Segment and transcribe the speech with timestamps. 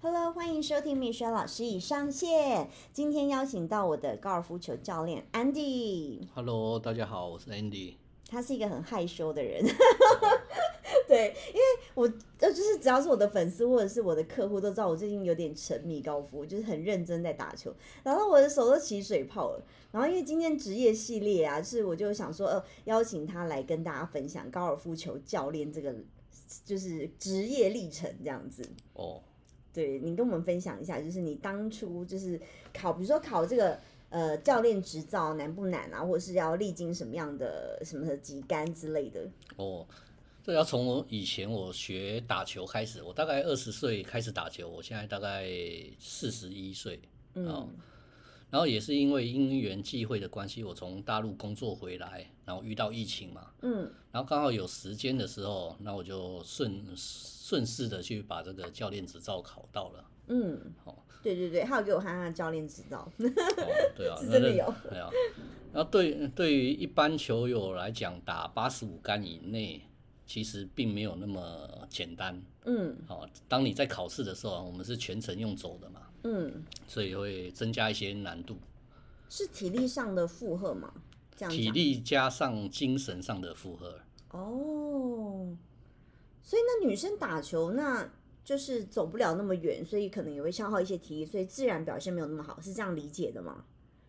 [0.00, 2.70] Hello，欢迎收听米雪老师已上线。
[2.92, 6.20] 今天邀请到我的高尔夫球教练 Andy。
[6.34, 7.96] Hello，大家好，我是 Andy。
[8.28, 9.60] 他是一个很害羞的人，
[11.08, 11.62] 对，因为
[11.94, 12.04] 我
[12.38, 17.74] 呃，就是只要是我的粉丝或者是我的客户都知道我最近有点沉迷高尔夫，就是很认真在打球，
[18.04, 19.66] 然后我的手都起水泡了。
[19.90, 25.92] 然后因为今天职业系列啊，是我就想说，呃，邀请他来跟大家分享高尔夫球教练这个
[26.64, 28.62] 就是职业历程这样子。
[28.92, 29.20] 哦，
[29.78, 32.40] 对你跟我们分享一下，就是你当初就是
[32.72, 33.78] 考，比如说考这个。
[34.10, 36.02] 呃，教练执照难不难啊？
[36.02, 39.28] 或者是要历经什么样的什么的几杆之类的？
[39.56, 39.86] 哦，
[40.42, 45.46] 这要从我以前我学打球开始，我大概二十岁开始打球，我现在大概
[45.98, 46.98] 四十一岁，
[47.34, 47.68] 嗯，
[48.48, 56.82] 然后也是因为因缘际会的关系，我从大陆工作回来，然后遇到疫情嘛，嗯，然后刚好有时间的时候，那我就顺
[57.48, 61.02] 顺势的去把这个教练执照考到了，嗯，好。
[61.22, 64.72] 对对对，还有给我看他的教练执照，对啊， 是真的有。
[64.88, 65.08] 对啊，
[65.72, 69.80] 然后对对于一般球友来讲，打八十五杆以内，
[70.26, 72.38] 其实并没有那么简单。
[72.66, 78.58] 嗯，好，当你在考试的时候，我们是全程用走的嘛，嗯，所以会增加一些难度。
[79.30, 80.92] 是体力上的负荷吗？
[81.34, 83.98] 这样体力加上精神上的负荷。
[84.30, 85.56] 哦，
[86.48, 88.08] 所以那女生打球那。
[88.44, 93.62] 就是走不了那么远，所以可能也会消耗一些体力，所以自然表现没有那么好，是这样理解的吗？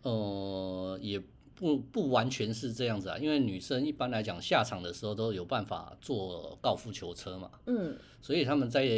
[0.04, 1.22] 呃，也
[1.54, 8.90] 不不完全是这样子啊，因为女生一般来讲下场的时候都有办法坐高尔夫球车嘛，嗯，所以他们在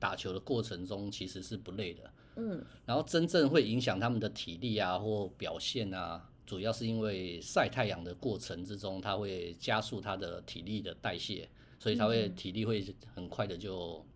[0.00, 11.48] 打球的过程中其实是不累的，嗯，然后真正会影响他们的体力啊或表现啊，主要是因为晒太阳的过程之中，它会加速它的体力的代谢，
[11.80, 14.06] 所以他会体力会很快的就。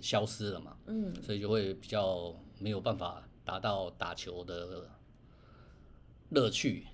[0.00, 4.90] 消失了嘛，嗯，所以就会比较没有办法达到打球的
[6.30, 6.88] 乐趣。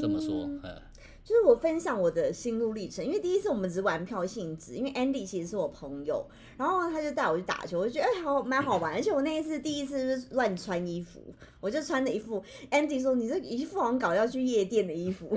[0.00, 0.82] 这么说，嗯，
[1.22, 6.26] 就是我分享我的心路历程，因为第一次我们只是玩票性质，因为 Andy 其实是我朋友，
[6.56, 11.22] 然后他就带我去打球，我就觉得哎，好蛮好玩，而且我那一次第一次就是乱穿衣服，
[11.60, 15.36] 我就穿着一副 Andy 说你这一副好像搞要去夜店的衣服，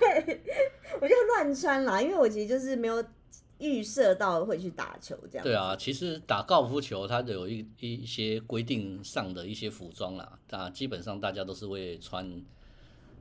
[0.00, 0.40] 对，
[1.00, 3.04] 我就乱穿啦，因为我其实就是没有。
[3.60, 5.42] 预设到会去打球这样。
[5.42, 12.40] 对啊，其实打高尔夫球它有一一些规定上的一些服装啦，啊，基本上大家都是会穿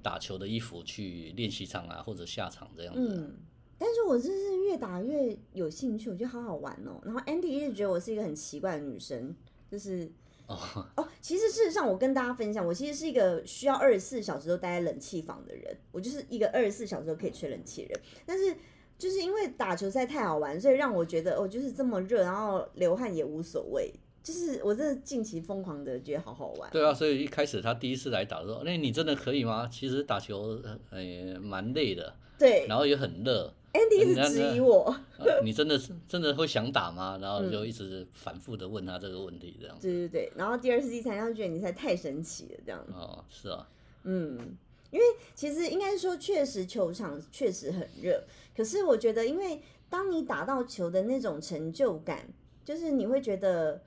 [0.03, 3.15] 打球的衣服去练习场啊或者下场这样子。
[3.15, 3.33] 嗯，
[3.79, 7.01] 但是我就是越打越有兴趣，我觉得好好玩哦。
[7.03, 9.35] 然后 Andy 一直觉得我是一个很奇怪的女生，
[9.71, 10.07] 就是
[10.47, 10.57] 哦
[10.95, 18.55] 哦，其实事实上我跟大家分享，我其实是一个需要二十四小时都待在冷气房的人，我就是一个二十四小时都可以吹冷气的人，但是。
[18.99, 23.93] 就是因为打球赛太好玩，所以让我觉得哦，就是这么热，然后流汗也无所谓。
[24.23, 26.67] 就是我真的近期疯狂的觉得好好玩。
[26.71, 29.69] 对啊，所以一开始他第一次来打的时候，那你真的可以吗？
[29.71, 30.59] 其实打球
[30.89, 32.11] 呃蛮累的。
[32.39, 32.65] 对。
[32.67, 33.53] 然后也很热。
[33.73, 34.95] Andy 一直质疑我。
[35.43, 37.17] 你真的是真的会想打吗？
[37.21, 39.77] 然后就一直反复的问他这个问题，这样。
[39.81, 42.83] 对对对，然后第二次、第三次觉得你才太神奇了，这样。
[42.93, 43.67] 哦，是啊。
[44.03, 44.57] 嗯。
[44.89, 48.23] 因为其实应该说，确实球场确实很热。
[48.55, 52.25] 可是我觉得，因为当你打到球的那种成就感，
[52.63, 53.81] 就是你会觉得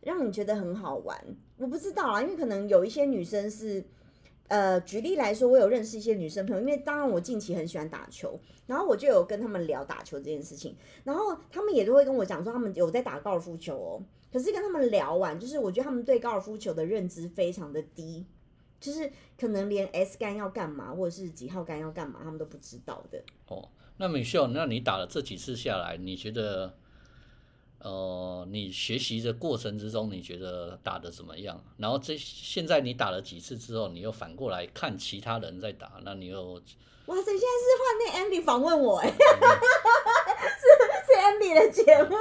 [0.00, 1.16] 让你觉得很好玩。
[1.58, 3.84] 我不知道啊，因为可能有一些女生是，
[4.52, 14.04] 呃，举例来说，我有认识一些女生朋友，因为当然我近期很喜欢打球，然后我就有跟他们聊打球这件事情，然后他们也都会跟我讲说，他们有在打高尔夫球哦。
[14.30, 18.26] 可是跟他们聊完，就是我觉得他们对高尔夫球的认知非常的低。
[18.78, 23.22] 就是可能连 S 杆要干嘛，或者是几号杆要干嘛，他们都不知道的。
[23.46, 26.74] 哦，那米秀，那你打了这几次下来，你觉得，
[27.82, 31.62] 呃，你学习的过程之中，你觉得打的怎么样？
[31.76, 36.54] 然后这现在你打了几次之后，你又反过来看其他人在打，那你又，
[37.06, 39.16] 哇塞，现在是换那 Andy 访问我哎，是
[41.06, 42.16] 是 Andy 的节目，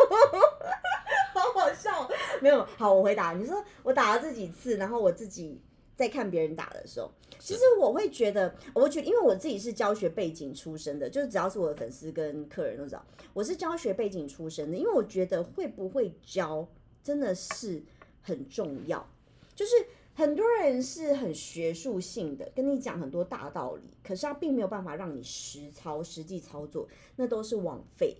[1.33, 2.09] 好好笑。
[2.41, 5.61] 没有，好，我回答你说，我打了这几次，然后我自己。
[6.01, 14.75] 在看别人打的时候，其实我会觉得，我觉得，因为我自己是教学背景出身的，就是只要是我的粉丝跟客人都知道，我是教学背景出身的。
[14.75, 16.67] 因为我觉得会不会教
[17.03, 17.83] 真的是
[18.23, 19.07] 很重要。
[19.53, 19.71] 就是
[20.15, 28.17] 很多人是很学术性的，跟你讲很多大道理，可是他并没有办法让你实操、实际操作，那都是枉费。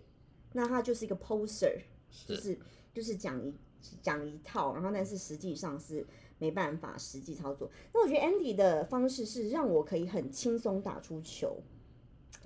[0.54, 1.80] 那他就是一个 poser，
[2.28, 2.56] 就是
[2.94, 3.52] 就是讲一
[4.04, 6.06] 讲一套，然后但是实际上是。
[6.42, 11.62] 没办法实际操作，那我觉得 Andy 的方式是让我可以很轻松打出球。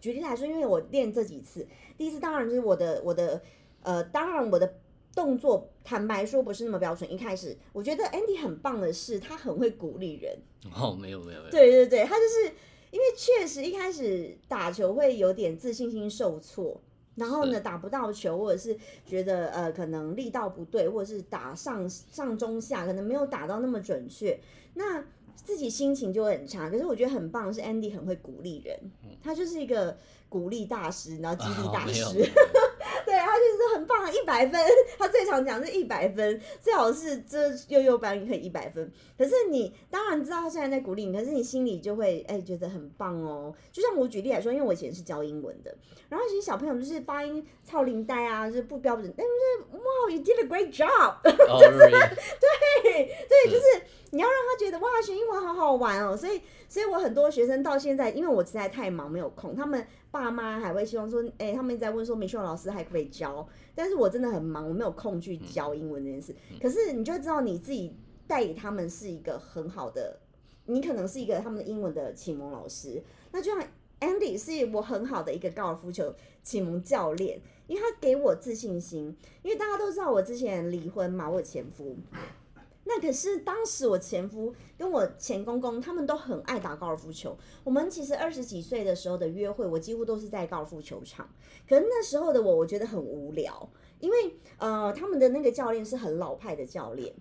[0.01, 1.65] 举例来说，因为我练这几次，
[1.97, 3.41] 第一次当然就是我的我的
[3.81, 4.81] 呃，当然我的
[5.15, 7.09] 动作坦白说不是那么标准。
[7.09, 10.37] 一开始我觉得 Andy 很棒的是，他很会鼓励人。
[10.75, 11.51] 哦，没有没有没有。
[11.51, 12.53] 对对对，他就是
[12.91, 16.81] 因为确实一开始打球会有点自信心受挫，
[17.15, 24.39] 然后呢打不到球，或者是觉得呃可能力道不对，或者是打上上中下可能没有打到那么准确，
[24.73, 25.03] 那。
[25.43, 28.79] 自己心情就会很差，可是我觉得很棒的是 Andy 很会鼓励人，
[29.21, 29.95] 他就是一个
[30.27, 32.13] 鼓励大师，然后激励 大师，
[33.05, 34.61] 对，他就是很棒，一百分，
[34.97, 38.91] 他最常讲是一百分，最好是这幼幼班可以一百分。
[39.17, 43.53] 可是你当然知道他现在在鼓励你，可是你心里就会哎觉得很棒哦。
[43.71, 45.75] 就像我举例来说，因为我以前是教英文的，
[46.09, 53.63] 然后其实小朋友就是发音操铃带啊，就是不标准，但是哇，you did a great job， 就是 对对，就是。
[54.11, 66.35] 你要让他觉得哇，学英文好好玩哦，所以，所以我很多学生到现在，因为我实在太忙没有空，他们爸妈还会希望说，哎，他们在问说，美秀老师还可以教，但是我真的很忙，我没有空去教英文这件事。
[66.61, 67.93] 可是你就知道你自己
[68.27, 70.19] 带给他们是一个很好的，
[70.65, 73.03] 你可能是一个他们的英文的启蒙老师。
[73.31, 73.67] 那就像
[73.99, 76.13] Andy 是我很好的一个高尔夫球
[76.43, 79.15] 启蒙教练，因为他给我自信心。
[79.43, 81.95] 因为大家都知道我之前离婚嘛，我前夫。
[82.85, 87.37] 那可是当时我前夫跟我前公公他们都很爱打高尔夫球。
[87.63, 91.27] 我们其实二十几岁的时候的约会，我几乎都是在高尔夫球场。
[91.67, 97.13] 可是那时候的我，我觉得很无聊，因为呃，他们的那个教练是很老派的教练，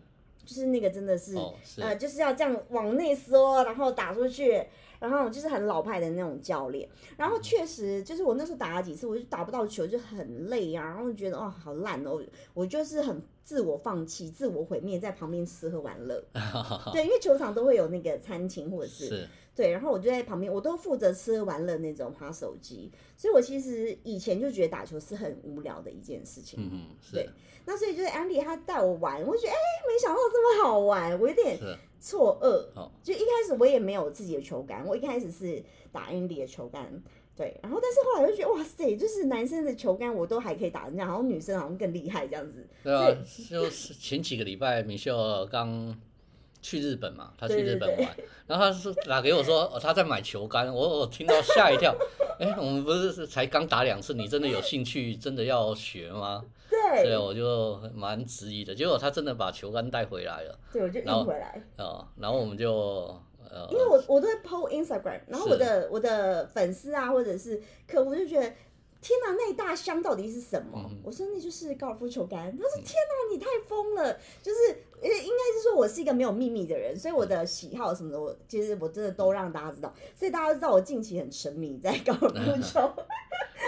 [0.44, 1.36] 就是那个真的是
[1.78, 4.64] 呃，就是要这样往内缩，然后打出去。
[5.00, 6.88] 然后就是很老派的那种教练，
[7.18, 12.18] 然后确实就是我那时候打了几次，我就打不到球，就很累啊，然后觉得哦好烂哦，
[12.54, 16.24] 我就是很自我放弃、自我毁灭，在旁边吃喝玩乐。
[16.92, 22.90] 对，因为球场都会有那个餐厅或者是对，然后我就在旁边，我都负责吃喝玩乐那种，划手机。
[23.16, 26.58] 所以我其实以前就觉得打球是很无聊的一件事情。
[26.60, 26.80] 嗯嗯，
[27.12, 27.28] 对。
[27.66, 29.56] 那所以就是安迪他带我玩，我觉得哎，
[29.86, 31.58] 没想到这么好玩，我有点。
[32.00, 37.02] 错愕，就一开始我也没有自己的球杆，我一开始是打 Andy 的球杆，
[37.36, 42.66] 对，然后但是后来我就觉得哇塞，就是男生的球杆我都还可以打成这样，然后女生好像更厉害这样子。
[42.82, 43.10] 对啊，
[43.50, 45.98] 就是前几个礼拜米秀刚
[46.62, 48.16] 去日本嘛，他去日本玩，
[48.46, 51.94] 然后他是打给我说他在买球杆，我我听到吓一跳，
[52.38, 56.44] 哎，我们不是是才刚打两次，你真的有兴趣真的要学吗？
[56.70, 60.58] 对，所以我就蛮质疑的，结果他真的把球杆带回来了。
[60.72, 61.62] 对，我就运回来。
[61.76, 63.14] 啊，然后我们就
[63.54, 68.46] 呃，因为我我都会 PO Instagram，然后我的我的粉丝啊，或者是客户就觉得，
[69.00, 70.90] 天哪，那一大箱到底是什么？
[71.04, 72.50] 我说那就是高尔夫球杆。
[72.50, 74.12] 他说天哪，你太疯了，
[74.42, 74.58] 就是
[75.00, 82.90] 呃，应该是说我是一个没有秘密的人，所以我的喜好什么的，我其实我真的都让大家知道，所以大家都知道我近期很沉迷在高尔夫球。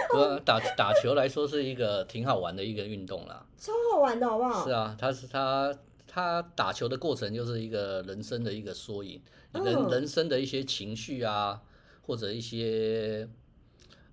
[0.45, 4.63] 打打球来说是一个挺好玩的一个运动啦，超好玩的好不好？
[4.63, 5.75] 是啊，他是他
[6.17, 9.21] 他打球的过程就是一个人生的一个缩影，
[9.53, 11.61] 人人生的一些情绪啊，
[12.01, 13.29] 或者一些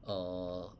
[0.02, 0.70] 呃，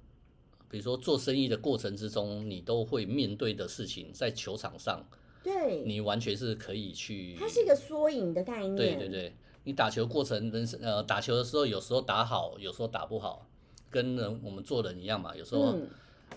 [0.68, 5.02] 比如说做生意的过程之中，你都会面对的事情，在球场上，
[5.42, 7.34] 对，你完全是可以去。
[7.38, 8.76] 它是一个缩影的概念。
[8.76, 9.34] 对对对，
[9.64, 13.48] 你打球过程，人生呃，打球的时候有时候打好，有时候打不好。
[13.88, 15.74] 跟人我们做人一样嘛，有时候，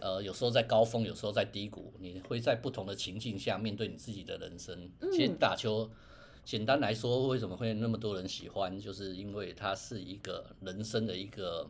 [0.01, 4.89] 呃，有时候在高峰，有时候在低谷，你会在不同的情境下面对你自己的人生。
[5.11, 5.89] 其实打球，
[6.43, 11.69] 简单来说，为什么会那么多人喜欢，就是因为它是一个人生的一个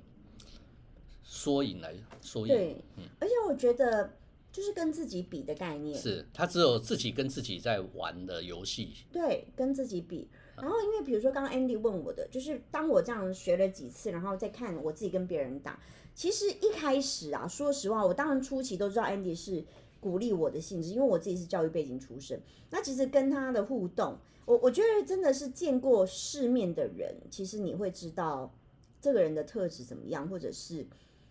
[1.23, 2.47] 缩影来缩影。
[2.47, 4.13] 对，嗯，而且我觉得
[4.51, 8.93] 就是跟自己比的概念，是它只有自己跟自己在玩的游戏。
[9.11, 10.27] 对，跟自己比。
[10.55, 15.79] 然后，因为比如说刚刚 Andy 问我的，就是当我这样学了几次，然后再看我自己跟别人打，
[16.17, 19.63] 其实一开始啊，说实话，我当然初期都知道 Andy 是
[19.99, 22.41] 鼓励我的性质，因为我自己是教育背景出身。
[22.71, 28.51] 那其实跟他的互动，我我觉得真的是见过世面的人，其实你会知道
[28.99, 30.87] 这个人的特质怎么样，或者是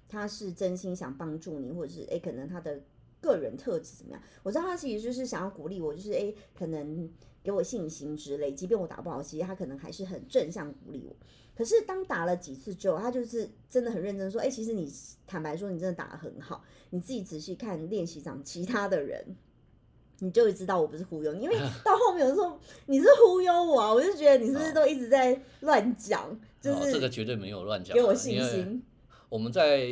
[0.09, 2.81] 他是真心想帮助你，或者是诶可能他的
[3.21, 4.23] 个人特质怎么样？
[4.45, 7.11] 我知道他其实就是想要鼓励我，就是诶可能。
[7.47, 11.14] 给我信心之类，即便我打不好，其实他可能还是很正向鼓励我。
[11.56, 14.92] 可是当打了几次之后，他就是真的很认真说：“哎，其实你
[15.26, 16.62] 坦白说，你真的打的很好。
[16.90, 19.36] 你自己仔细看练习场其他的人，
[20.18, 21.44] 你就会知道我不是忽悠你。
[21.44, 26.38] 因为到后面有时候你是忽悠我啊，我就觉得你是不是都一直在乱讲？
[26.60, 28.82] 就是这个绝对没有乱讲，给我信心。
[29.28, 29.88] 我们在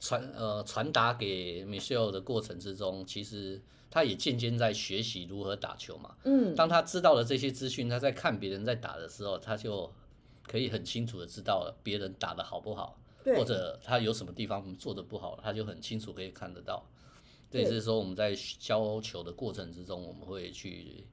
[0.00, 3.60] 传呃传达给 Michelle 的过程之中，其实。
[3.90, 6.16] 他也渐渐在学习如何打球嘛。
[6.24, 9.88] 嗯，当他知道了这些资讯，他在看别人在打的时候，他就
[10.46, 16.86] 可以很清楚的知道别人打的好不好，或者他有什么地方做的不好，他就很清楚可以看得到。
[17.50, 21.06] 对，就是说我们在教球的过程之中，我们会去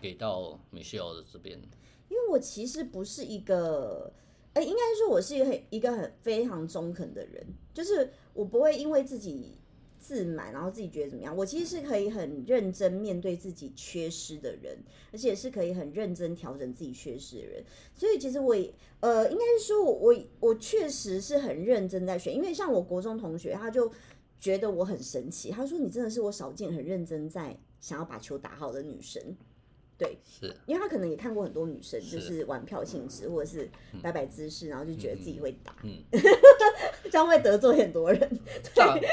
[0.00, 1.60] 给到 Michelle 的这边。
[2.08, 4.12] 因为我其实不是一个，
[4.54, 9.58] 哎，应该说我是一个很一个很非常中肯的人，就是我不会因为自己。
[9.98, 11.36] 自满，然后自己觉得怎么样？
[11.36, 14.78] 我其实是可以很认真面对自己缺失的人，
[15.12, 17.64] 而且是可以很认真调整自己缺失的人。
[17.94, 18.54] 所以其实我，
[19.00, 22.32] 呃，应该是说我我我确实是很认真在学。
[22.32, 23.90] 因为像我国中同学，他就
[24.40, 29.22] 觉得我很神奇，他说你真的是我少见很认真在想要把球打好的女生。
[29.98, 33.68] 对，是因为他可能也看过很多女生，就是玩票性质或者是
[34.00, 36.04] 摆摆姿势，然后就觉得自己会打，嗯，
[37.10, 38.20] 这样会得罪很多人。
[38.76, 39.08] 对。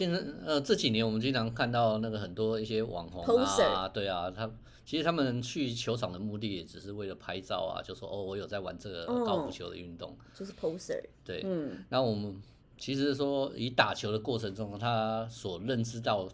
[0.00, 4.50] 现在呃这几年我们经常看到那个很多一些网红啊，对啊，他
[4.86, 11.02] 其实他们去球场的目的也只是为了拍照啊，就说哦我有在玩这个高尔夫球的运动，就是 poser。
[11.22, 12.40] 对，嗯，那我们
[12.78, 16.26] 其实说以打球的过程中，他所认知到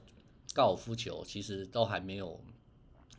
[0.55, 2.41] 高尔夫球其实都还没有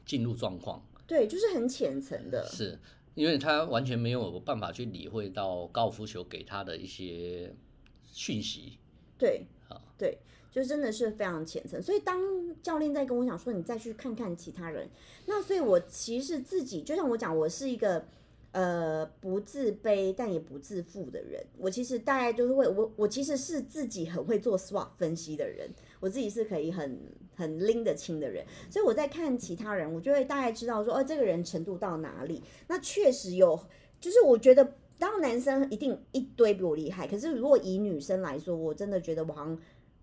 [0.06, 2.80] 进入状况，对，就是很浅层的，是
[3.16, 7.54] 因为他完全没有办法去理会到高尔夫球给他的一些
[8.06, 8.78] 讯息，
[9.18, 9.46] 对。
[9.68, 9.82] 啊。
[9.98, 10.16] 对，
[10.58, 11.80] 就真的是非常浅层。
[11.80, 12.20] 所以当
[12.64, 14.90] 教练在跟我讲说，你再去看看其他人，
[15.28, 18.04] 那所以我其实自己就像我讲，我是一个
[18.54, 21.46] 呃不自卑但也不自负的人。
[21.60, 27.00] 我其实大概就是会，我我其实是自己很会做 SWOT 分析的人，我自己是可以很
[27.36, 28.44] 很拎得清的人。
[28.72, 32.42] 所以我在看其他人，我就会大概知道说，哦，这个人程度到哪里。
[32.68, 33.60] 那确实有，
[34.02, 34.74] 就是我觉得。
[35.00, 37.06] 当，男生一定一堆比我厉害。
[37.06, 39.56] 可是，如果以女生来说，我真的觉得我好像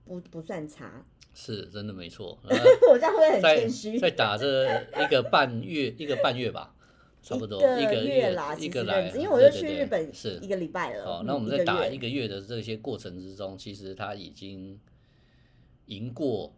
[0.04, 1.04] 不不算差。
[1.32, 2.38] 是，真的没错。
[2.90, 3.98] 我这样会很谦虚。
[3.98, 4.64] 在打这
[5.02, 6.74] 一个半月，一个半月吧，
[7.22, 11.04] 差不多一个月啦，一个来，因为我就去日本是一个礼拜了。
[11.04, 14.78] 哦，那我们在打一个月的这些过程之中，其实他已经
[15.86, 16.54] 赢过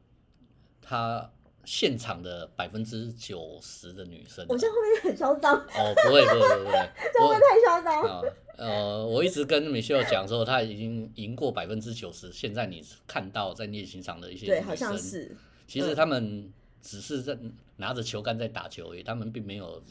[0.83, 1.33] 他。
[1.69, 5.57] 现场的百分之九十的女生，我这样会不会很嚣张？
[5.57, 8.23] 哦，不会，不会，不会， 这会不会太嚣张？
[8.57, 12.33] 啊，呃，我一直跟米秀讲说，他已经赢过百分之九十。
[12.33, 15.37] 现在你看到在练习场的一些对，好像是，
[15.67, 17.39] 其实他们只是在
[17.77, 19.83] 拿着球杆在打球而已，他们并没有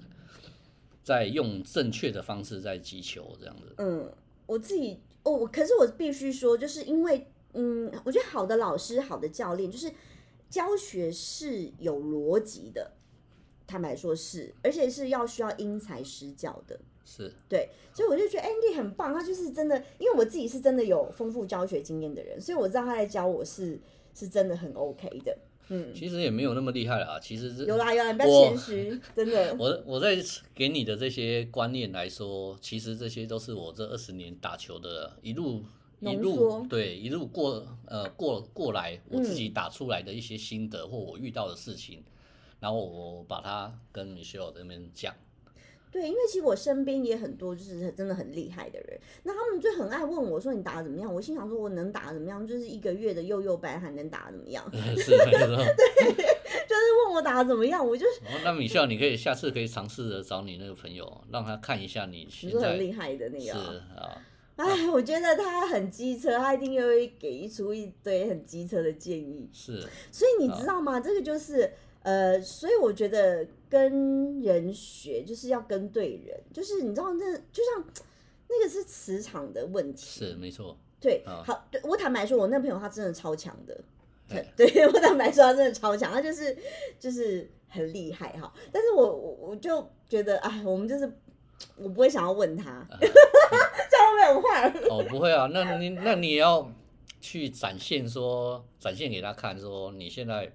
[1.04, 3.74] 在用正确的方式在击球这样子。
[3.78, 4.12] 嗯，
[4.46, 9.92] 我自己，哦，可是我必须说，就是因为，嗯，我觉得好的老师、好的教练，就是。
[10.48, 12.94] 教学是有逻辑的，
[13.68, 23.80] 坦白说是，而且是要需要因材施教的，是对，所以我就觉得 Andy 很棒，他就是真的，因为我自己是真的有丰富教学经验的人，所以我知道他在教我是
[24.14, 25.38] 是真的很 OK 的，
[25.70, 30.18] 嗯，其实也没有那么厉害啦，其实有啦有啦，不要谦虚，真的，我我在
[30.54, 35.64] 给你的这些观念来说，其实这些都是我这二十年打球的一路。
[36.02, 42.04] 一路对一路过呃过过来，我自己打出来的一些心得或我遇到的事情，
[42.60, 45.16] 然后我把它跟 Michelle 那边讲。
[45.96, 51.14] 对，因为其实我身边也很多就是真的很厉害的人，那他们就很爱问我说你打的怎么样？
[51.14, 52.46] 我心想说我能打的怎么样？
[52.46, 54.62] 就是一个月的幼幼班还能打的怎么样？
[54.98, 58.06] 是 对，就是问我打的怎么样，我就
[58.44, 63.52] 那米笑，你可以下次可以尝试着找你那个朋友，让他看一下你现在很厉害的那个是
[63.96, 64.22] 啊。
[64.58, 69.50] 哎，我觉得他很机车，他一定又会给出一堆很机车的建议。
[69.52, 70.98] 是，所以你知道吗？
[71.00, 71.74] 这个就是
[72.06, 77.84] 呃，所以我觉得跟人学就是要跟对人，就是你知道，那就像
[78.48, 80.06] 那个是磁场的问题。
[80.06, 80.78] 是，没错。
[81.02, 83.76] 对，好，对我坦白说，我那朋友他真的超强的。
[84.56, 86.56] 对， 我坦白说，他真的超强，他就是
[87.00, 88.54] 就是很厉害哈。
[88.72, 91.12] 但是我我我就觉得，哎，我们就是
[91.76, 92.88] 我不会想要问他。
[93.02, 96.72] 这样会很坏哦，不会啊，那你那你也要
[97.20, 100.52] 去展现说，展现给他看，说你现在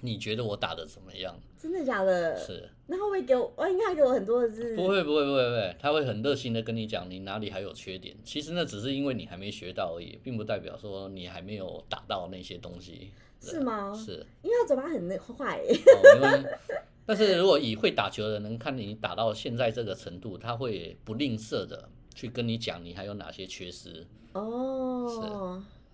[0.00, 1.38] 你觉得我打的怎么样？
[1.58, 2.36] 真的假的？
[2.38, 2.68] 是。
[2.86, 3.52] 那会不会给我？
[3.56, 4.76] 哦，应该给我很多的字。
[4.76, 8.16] 不会不会不会不会，他会很热心的跟你讲你哪里还有缺点。
[8.22, 13.10] 其实那只是因为你还没学到而已，并不代表说你还没有打到那些东西。
[13.40, 13.92] 是吗？
[13.94, 14.24] 是。
[14.42, 15.60] 因为他嘴巴很那坏。
[17.04, 21.88] 但是如果以会打球的人能看你打到现在这个程度，他会不吝啬的。
[22.14, 24.06] 去跟你讲，你还有哪些缺失？
[24.32, 25.20] 哦，是，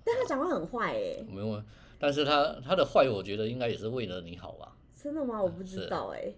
[0.04, 1.16] 但他讲话很坏哎。
[1.28, 1.60] 没有，
[2.02, 4.76] 但是他他的坏，我觉得应该也是为了你好吧？
[5.00, 5.40] 真的吗？
[5.40, 6.34] 我不知道哎，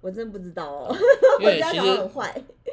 [0.00, 0.96] 我真不知道哦。
[1.38, 1.98] 因为其实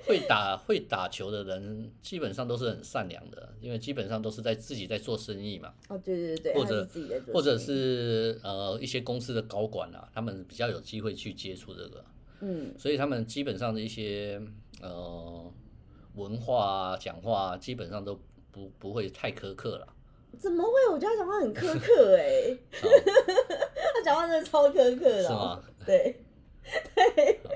[0.08, 5.74] 会打会打球的人，基本上都是很善良的，因为基本上都是在自己在做生意嘛。
[5.90, 6.88] 哦，对对对或者
[7.34, 12.06] 或者是呃一些公司的高管啊，他们比较有机会去接触这个，
[12.40, 14.42] 嗯，所以他们基本上的一些
[14.82, 15.52] 呃。
[16.16, 18.20] 文化啊，讲话基本上都
[18.52, 19.88] 不不会太苛刻了。
[20.38, 20.88] 怎么会？
[20.92, 22.58] 我觉得他讲话很苛刻 哎，
[23.96, 25.24] 他讲话真的超苛刻的。
[25.24, 25.62] 是吗？
[25.86, 26.22] 对，
[26.96, 27.40] 对，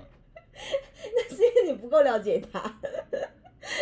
[1.16, 2.80] 那是因为你不够了解他，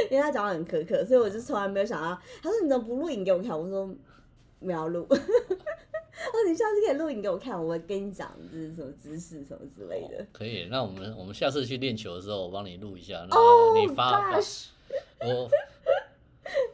[0.09, 2.19] 因为他讲话很苛刻，所以我就从来没有想到。
[2.43, 3.89] 他说：“你怎么不录影给我看？”我说
[4.59, 10.23] ：“没有录。”哦，你下次可以录影给我看，我会跟你讲这是什么姿势什么之类的。
[10.31, 14.37] 可以，那我们我们下次去练球的时候，我帮你录一下，哦，你发发
[15.25, 15.49] 我。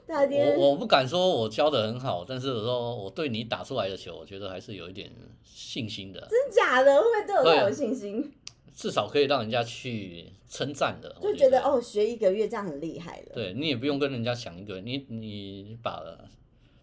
[0.07, 5.11] 我我不敢说我教的很好，但是我说我对你打出来的球，我觉得还是有一点
[5.43, 6.19] 信心的。
[6.29, 7.01] 真假的？
[7.01, 8.31] 会不会对我太有信心？
[8.75, 13.31] 至少可以让人家去称赞的，就觉得哦，学一个月这样很厉害了。
[13.33, 16.03] 对你也不用跟人家讲一个，你你把。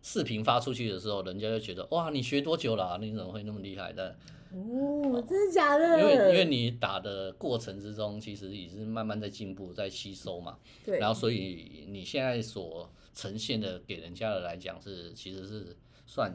[0.07, 2.99] 视频发出去的时候，人家就觉得哇，你学多久了？
[3.01, 4.15] 你怎么会那么厉害的？
[4.53, 5.99] 哦，真的假的？
[5.99, 10.59] 因为因为你打的过程之中，其实也是慢慢在进步，在吸收嘛。
[10.85, 10.99] 对。
[10.99, 16.35] 然后，所以你现在所呈现的给人家的来讲，是其实是算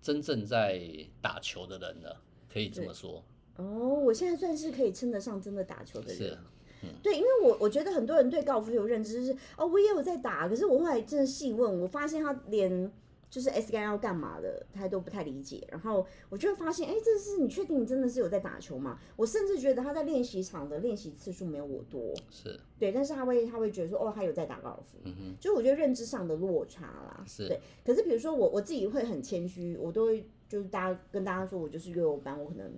[0.00, 0.80] 真正在
[1.20, 2.20] 打球的人了，
[2.52, 3.22] 可以这么说。
[3.56, 3.64] 哦，
[4.04, 6.16] 我现在算是可以称得上真的打球的人。
[6.16, 6.38] 是。
[6.82, 12.92] 嗯对，因为我我觉得很多人对高尔夫有认知是哦，我也有在打，可是我后来真的细问，我发现他连
[13.28, 15.66] 就是 S 杆要干嘛的，他都不太理解。
[15.70, 18.98] 然后我就会发现，哎，这是你确定你真的是有在打球吗？
[19.16, 27.60] 我甚至觉得他在练习场的练习次数没有我多，是对，但是他会他会觉得说，哦，他有在打高尔夫，嗯就我觉得认知上的落差啦，是对。
[27.84, 32.72] 可是比如说我我自己会很谦虚，我都会就是大家跟大家说我就是约我班，我可能。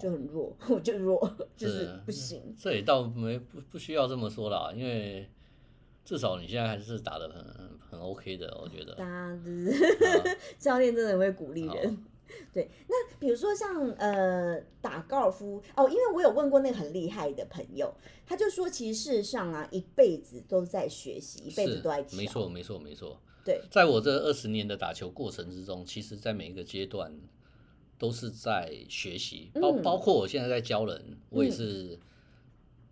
[0.00, 1.20] 就很弱， 我就弱，
[1.58, 2.54] 就是不行。
[2.56, 5.28] 这也倒没不不需要这么说啦，因为
[6.10, 7.44] 至少你现在还是打的很
[7.88, 8.96] 很 OK 的，我觉得。
[8.96, 12.04] 打的 教练真的会鼓励人。
[12.52, 17.94] 对，那比如说像呃打高尔夫哦，因为我有问过那个很厉害的朋友，
[18.26, 23.16] 他就说其实事实上啊，一辈子都在学习，一辈子都在没错没错没错。
[23.44, 27.16] 对，在我这二十年的打球过程之中，其实在每一个阶段。
[27.98, 31.98] 都是在学习，包包括我现在在教人，我也是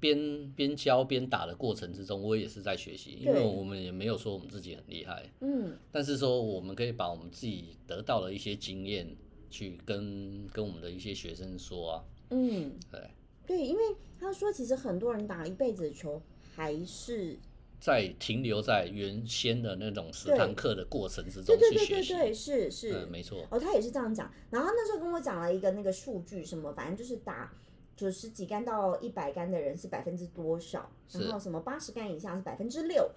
[0.01, 9.07] 边边教边打的过程之中，我也是在学习，因为我们也没有说我们自己很厉害，嗯，但是说我们可以把我们自己得到的一些经验
[9.51, 13.11] 去跟跟我们的一些学生说啊，嗯，对，
[13.47, 13.83] 对，因为
[14.19, 16.23] 他说其实很多人打一辈子的球
[16.55, 17.39] 还是。
[17.81, 23.47] 在停留在原先的那种十堂课的过程之中去学习，是是，没错。
[23.53, 24.29] 哦，他也是这样讲。
[24.51, 27.53] 然后那时候跟我讲了一个那个数据，什么反正就是打
[27.99, 33.11] 九十几杆到一百杆的人是百分之多少，然后什么八十杆以下是百分之六。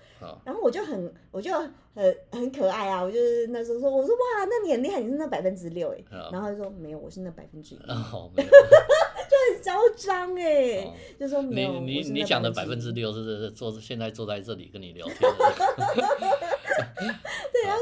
[0.43, 1.71] 然后我就很，我就很
[2.31, 6.03] 很可爱啊，我就是那时候说，我说哇，那你很厉害，你是那百分之六哎。
[6.31, 7.77] 然后他就说没有，我是那百分之一。
[9.31, 15.17] 就很嚣张哎，就说你你你讲的百分之六是坐现在坐在这里跟你聊天。
[17.51, 17.75] 对啊？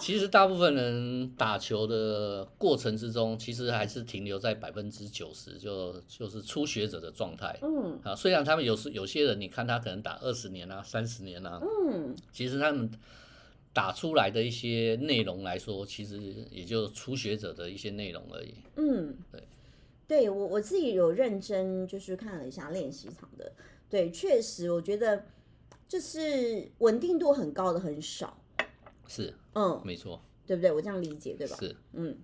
[0.00, 7.58] 其其实大部分人打球的过程之中，其实还是停留在百分之九十，就就是初学者的状态。
[7.62, 12.90] 嗯，啊，虽然他们有时有些人，你看他可能打二十年啊、三十年啊，嗯，其实他们
[13.72, 16.20] 打出来的一些内容来说，其实
[16.50, 18.54] 也就初学者的一些内容而已。
[18.76, 19.42] 嗯，对。
[20.08, 23.52] 对我我自己有认真就是看了一下练习场的，
[23.90, 25.22] 对，确实我觉得
[25.88, 28.36] 就是稳定度很高的很少，
[29.06, 30.70] 是，嗯，没错，对不对？
[30.70, 31.56] 我这样理解对吧？
[31.58, 32.16] 是，嗯，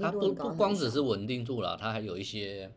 [0.00, 2.70] 它不不光只是稳定度了，它还有一些，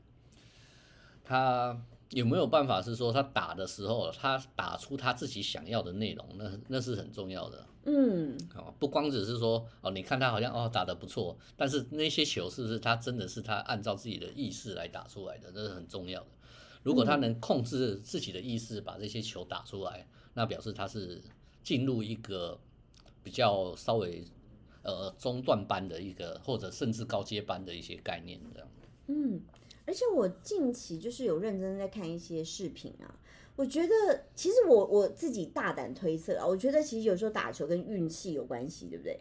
[1.26, 1.78] 它
[2.12, 7.66] 有没有办法是说他打的时候，他打出他自己想要的内容，那那是很重要的。
[7.86, 16.28] 嗯，哦，不光只是说哦，你看他好像哦打的不错，但是那些球是不是他真的是他按照自己的意识来打出来的，那是很重要的。
[16.84, 21.22] 如果他能控制自己的意识把这些球打出来，那表示他是
[21.64, 22.60] 进入一个
[23.24, 24.24] 比较稍微
[24.84, 28.68] 呃中段班的一个，或者甚至高阶班的一些概念这样。
[29.08, 29.42] 嗯，
[29.86, 33.20] 而且我近期就是有认真在看一些视频啊。
[33.56, 39.20] 我觉得其实我我自己大胆推测啊，我觉得其实有时候打球跟运气有关系，对不对？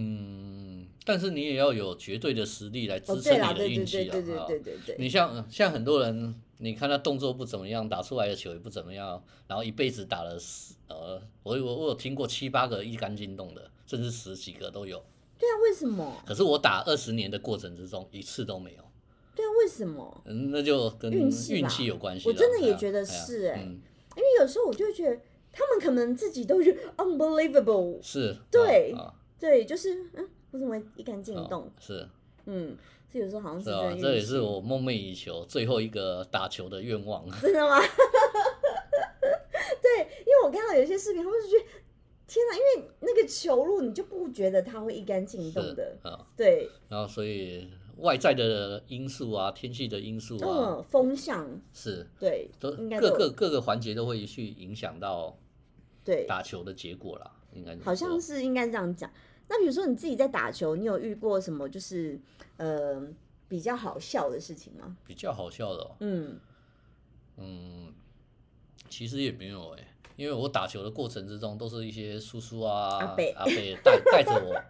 [0.00, 4.12] 嗯，但是你也要有绝对的实力来支撑你的运气啊！
[4.12, 4.96] 对对对对对对。
[4.96, 15.02] 你像像很多人，你看他动作不怎么样，打出来的球也不怎么样，然后一辈子打了十呃，我我我有听过七八个一杆进洞的，甚至十几个都有。
[15.36, 16.22] 对啊，为什么？
[16.24, 18.84] 可是我打二十年的过程之中，一次都没有。
[19.34, 20.22] 对啊，为什么？
[20.26, 22.28] 嗯，那就跟运气有关系。
[22.28, 27.98] 我真的也觉得是哎，因为有时候我就觉得他们可能自己都是 unbelievable。
[28.00, 28.36] 是。
[28.50, 28.94] 对
[29.38, 31.70] 对，就是嗯，为什么一杆进洞？
[31.78, 32.08] 是。
[32.46, 32.76] 嗯，
[33.12, 33.70] 这有时候好像是。
[33.70, 37.24] 啊，这也是我梦寐以求最后一个打球的愿望。
[37.40, 37.78] 真的吗？
[39.80, 41.64] 对，因为我看到有一些视频，他们就觉得
[42.26, 46.68] 天哪，因为那个球路你就不觉得它会一杆进洞的，啊，对。
[46.88, 52.70] 然后所以外在的因素啊，天气的因素啊，嗯，风向是，对，都
[53.00, 55.38] 各个各个环节都会去影响到
[56.04, 59.10] 对打球的结果啦，应该好像是应该这样讲。
[59.48, 62.20] 那比如说你自己在打球，你有遇过什么就是
[62.56, 63.02] 呃
[63.48, 64.96] 比较好笑的事情吗？
[65.06, 66.38] 比较好笑的，嗯
[67.36, 67.94] 嗯，
[68.90, 69.94] 其实也没有哎。
[70.16, 73.22] 因为我打球的过程之中，都是一些叔叔啊、阿伯
[73.84, 74.60] 带带着我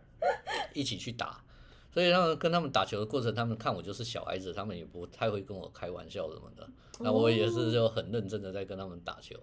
[0.74, 1.42] 一起去打，
[1.90, 6.68] 所以他们跟他们打球的过程，他们看我就是小孩子，他们也不太会跟我开玩笑什么的。
[7.00, 9.34] 那我也是就很认真的在跟他们打球。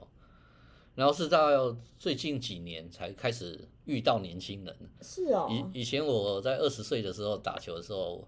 [0.96, 4.76] 然后是到最近几年才开始遇到年轻人。
[5.02, 5.48] 是哦。
[5.74, 8.28] 以以前我在二十岁的时候打球的时候，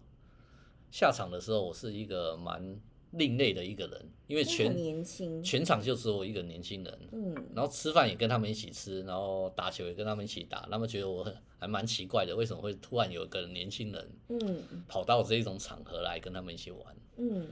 [0.92, 2.80] 下场的时候我是一个蛮。
[3.12, 17.48] 另类的一个人，因为全年轻，全场就只有我一个年轻人，嗯，然后吃饭也跟他们一起吃，然后打球也跟他们一起打，他们觉得我很还蛮奇怪的，为什么会突然有一个年轻人，嗯，跑到这种场合来跟他们一起玩，嗯，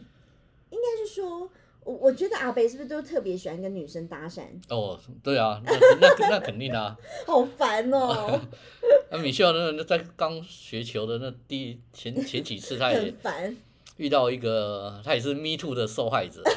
[0.69, 1.49] 应该是说，
[1.85, 4.41] 我我觉得阿北是不是都特别喜欢跟女生搭讪？
[4.69, 5.71] 哦，对啊，那
[6.01, 8.41] 那那肯定啊， 好烦哦，
[9.11, 13.55] 那 米秀那在刚学球的那第前前几次他也烦。
[13.97, 16.41] 遇到一个，他也是 Me Too 的受害者。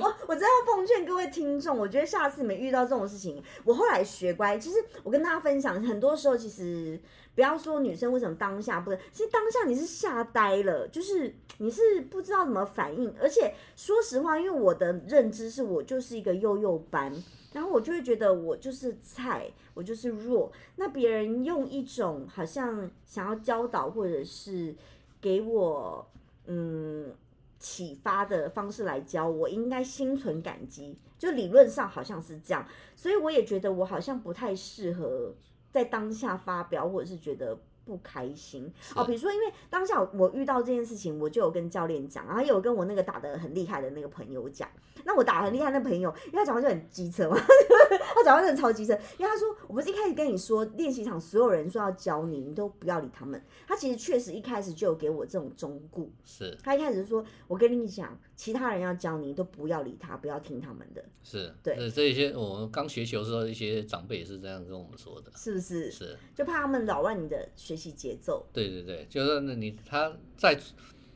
[0.00, 4.58] 我我真要奉劝各位听众，我觉得下次你们遇到这种事情，我后来学乖。
[4.58, 7.00] 其实我跟大家分享，很多时候其实
[7.38, 13.14] 不要说女生为什么当下不能，其实当下你是吓呆了，就是 你是不知道怎么反应。
[13.20, 17.14] 而且说实话，因为我的认知是我就是一个幼幼班，
[17.52, 20.50] 然后我就会觉得我就是菜，我就是弱。
[20.74, 24.74] 那别人用一种好像想要教导或者是。
[25.20, 26.08] 给我
[26.46, 27.12] 嗯
[27.58, 30.96] 启发的方式来教我，应该心存感激。
[31.18, 35.34] 就理论上好像是这样，所以我也觉得我好像不太适合
[35.70, 39.04] 在当下发表，或者是觉得不开心哦。
[39.04, 44.68] 比如说，因为当下我遇到这件事情，我就有跟教练讲，然后有跟我那个打的很厉害的那个朋友讲。
[45.04, 47.36] 那我打很厉害那朋友，因为他讲话就很机车嘛，
[48.14, 48.92] 他讲话真的超机车。
[49.16, 53.42] 因为他说，我不是一开始跟你说，练习场所有人说要教你，你都不要理他们。
[53.66, 56.06] 他其实确实一开始就有给我这种忠告。
[56.24, 56.54] 是。
[56.62, 61.04] 他一开始说，我跟你讲，其他人要教你，都不要理他，不要听他们的。
[61.22, 61.52] 是。
[61.62, 61.90] 对。
[61.90, 65.30] 这些我们刚学球的时候，一些长辈也是这样跟我们说的。
[65.36, 65.90] 是不是？
[65.90, 66.16] 是。
[66.34, 68.46] 就怕他们扰乱你的学习节奏。
[68.52, 70.58] 对对对，就是你他在。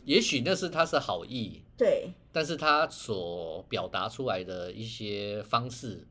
[0.04, 6.04] 也许那是他是好意，对，但是他所表达出来的一些方式，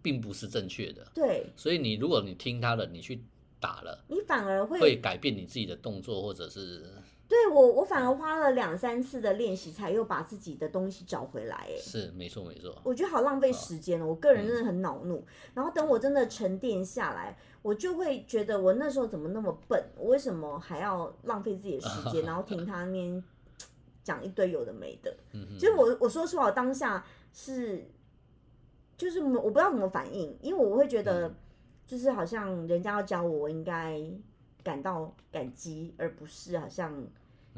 [0.00, 3.22] 并不是正确的，对，所以你如果你听他的，你去
[3.60, 6.86] 打了，你反而会会改变你自己的动作，或者是。
[7.28, 11.56] 对我，我反而花了两三次的练习，才又把自己的东西找回来。
[11.56, 12.72] 哎，是没错没错。
[12.84, 15.24] 我觉得好浪费时间哦，我个人真的很恼怒。
[15.52, 19.82] 然后等我真的沉淀下来，我就会觉得我那时候怎么那么笨？
[19.96, 23.20] 我为什么还要浪费自己的时间， 然后听他那边
[24.04, 25.12] 讲一堆有的没的？
[25.58, 27.90] 其实我我说实话，当下是
[28.96, 31.34] 就是我不知道怎么反应，因为我会觉得
[31.88, 34.00] 就是好像人家要教我，我应该。
[34.66, 36.92] 感到感激，而不是好像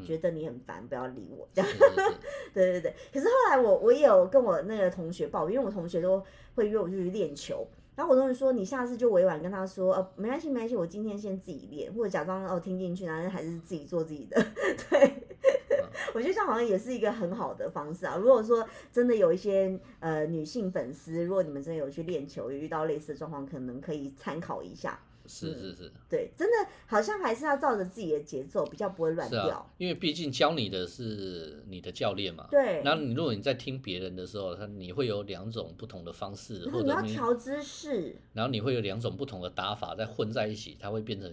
[0.05, 1.71] 觉得你很烦，不要理我这样。
[2.53, 2.95] 对对对。
[3.11, 6.23] 可是后来我我也有跟我那个同学抱怨，因为我同学都
[6.55, 7.67] 会约我去练球，
[7.97, 14.37] 然后我同学说你下次就委婉跟他说，呃，没关系没关系，我今天先自己练，或者假装哦听进去，然后还是自己做自己的。
[14.91, 15.15] 对，
[16.13, 18.17] 我觉得这样好像也是一个很好的方式啊。
[18.19, 25.01] 如果说真的有一些呃女性粉丝，如果你们真的有去练球，有遇到类似的状况，可能可以参考一下。
[25.29, 29.71] 是是是，对，真的好像还是要照着自己的节奏，比较不会乱掉。
[29.77, 32.49] 因为毕竟教你的是你的教练嘛。
[32.51, 32.83] 对。
[32.83, 38.17] 然后你如果你在听别人的时候，他你会有两种不同的方式，或者你要调姿势。
[38.33, 41.31] 然后你会有两种不同的打法在混在一起，它会变成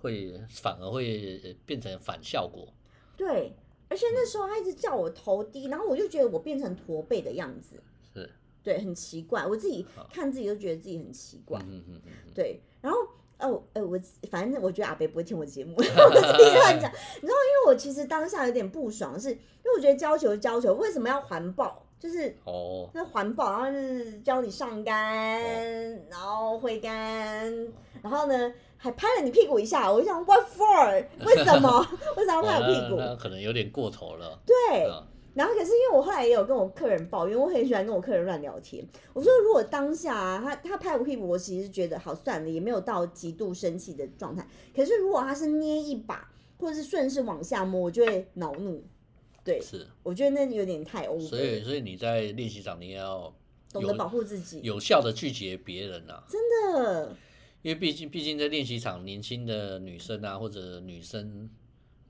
[0.00, 2.68] 会反而会变成反效果。
[3.16, 3.54] 对，
[3.88, 7.82] 而且那时候他一直叫我头低，然后我就觉得我变成驼背的样子。
[8.12, 8.28] 是。
[8.62, 11.60] 对，很奇怪，我自己看自己都觉得自己很奇怪。
[11.68, 12.12] 嗯嗯嗯。
[12.34, 12.60] 对。
[12.84, 12.98] 然后，
[13.38, 13.98] 哦，呃，我
[14.30, 16.92] 反正我觉得阿北不会听我节目， 我自己乱讲。
[16.92, 21.82] 你知道，因为我其实当下有点不爽，是因为我觉得教球教球为什么要环抱？
[21.98, 25.40] 就是哦，那环保，然后是教你上杆，
[26.10, 26.92] 然后挥杆，
[28.02, 29.90] 然后呢还拍了你屁股一下。
[29.90, 31.04] 我就想，What for？
[31.24, 31.88] 为什么？
[32.18, 32.96] 为什么要拍我屁股？
[32.98, 34.38] 那可能有点过头了。
[34.44, 34.86] 对。
[35.34, 38.86] 然后可是因为我后来也有跟我客人抱怨，我很喜欢跟我客人乱聊天。
[39.12, 44.46] 我说如果当下他他拍我屁股，我其实觉得好算了，也没有到极度生气的状态。
[44.74, 48.82] 可是如果他是捏一把，或者是顺势往下摸，我就会恼怒。
[49.42, 51.20] 对，是，我觉得那有点太 over。
[51.20, 53.34] 所以所以你在练习场你也要
[53.72, 56.40] 懂得保护自己，有效的拒绝别人啊，真
[56.72, 57.14] 的。
[57.60, 61.50] 因为毕竟毕竟在练习场，年轻的女生啊，或者女生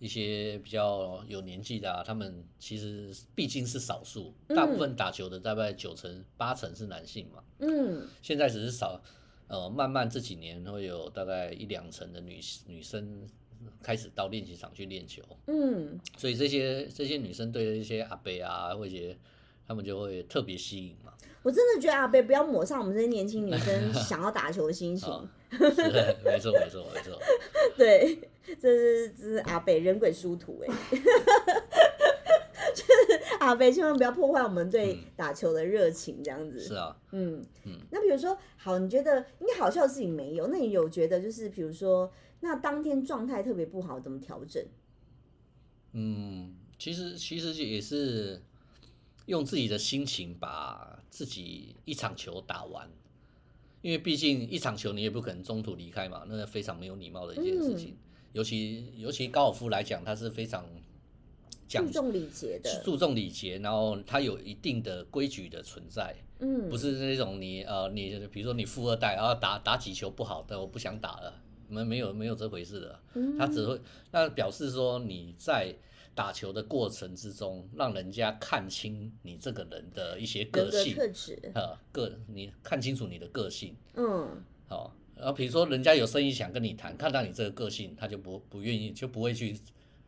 [0.04, 7.42] 一些比较有年纪的啊，他们其实毕竟是少数，大部分打球的大概九成八成是男性嘛。
[7.60, 9.00] 嗯，现在只是少，
[9.48, 13.26] 呃，慢慢这几年会有大概一两成的女女生
[13.82, 15.22] 开始到练习场去练球。
[15.46, 18.94] 嗯，所以这些这些女生对一些阿伯啊，或者
[19.66, 21.14] 他们就会特别吸引嘛。
[21.42, 25.08] 我真的觉得阿贝不要抹上我们这些年轻女生 想要打球的心情。
[25.50, 25.58] 是，
[26.22, 27.18] 没错没错没错。
[27.78, 30.74] 对，这是这是阿北人鬼殊途哎。
[32.74, 36.58] 就是阿北千万不要破坏我们对打球的热情，这样子。
[36.58, 36.96] 是啊。
[37.12, 37.78] 嗯嗯。
[37.90, 40.48] 那比如说，好，你觉得应该好笑的事情没有？
[40.48, 44.64] 那你有觉得就是，比如说，那当天状态特别不好，怎么调整？
[45.92, 48.42] 嗯，其实其实也是。
[49.26, 52.86] 用自己的心情把自己一场球打完，
[53.80, 57.96] 因为毕竟一场球你也不可能中途离开嘛，那是非常没有礼貌的一件事情。
[58.34, 60.62] 尤其尤其高尔夫来讲，它是非常
[61.66, 66.14] 讲注重礼节的，注重礼节，然后它有一定的规矩的存在。
[66.40, 73.00] 嗯，不是那种你呃你比如说你富二代，然后打打几球不好但，我不想打了，没没有没有这回事的。
[73.14, 75.74] 嗯，他只会那表示说你在。
[76.16, 89.58] 打球的过程之中，让人家看清你这个人的一些个性特质，呃，个你看清楚你的个性，嗯，好，然后比如说人家有生意想跟你谈，看到你这个个性，他就不不愿意，就不会去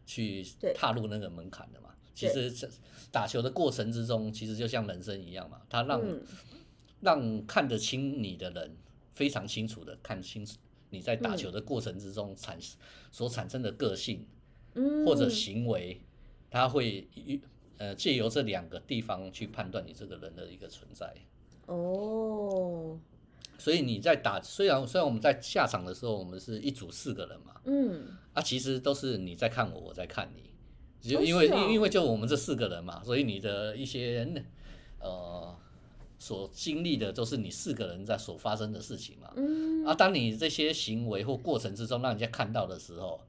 [0.04, 1.90] 去踏入那个门槛的嘛。
[2.14, 2.68] 其实这
[3.10, 6.02] 打球的过程之中，其实就像人生一样嘛，他让
[7.00, 8.76] 让看得清你的人
[9.14, 10.56] 非常清楚的看清楚
[10.90, 12.58] 你在打球的过程之中产
[13.10, 14.26] 所产生的个性。
[15.06, 15.98] 或者行为，
[16.50, 17.08] 他会
[17.78, 21.14] 呃借由这两个地方去判断你这个人的一个存在。
[21.64, 23.00] 哦，
[23.58, 34.26] 所以你在打，虽然虽然我们在下场的时候，我们是一组四个人嘛，嗯，啊，其实都是你在看我，我在看你，就因为因因为就我们这四个人嘛，所以你的一些
[35.00, 35.54] 呃
[36.18, 43.20] 所经历的都是你四个人在所发生的事情嘛，嗯，啊，当你这些行为或过程之中让人家看到的时候。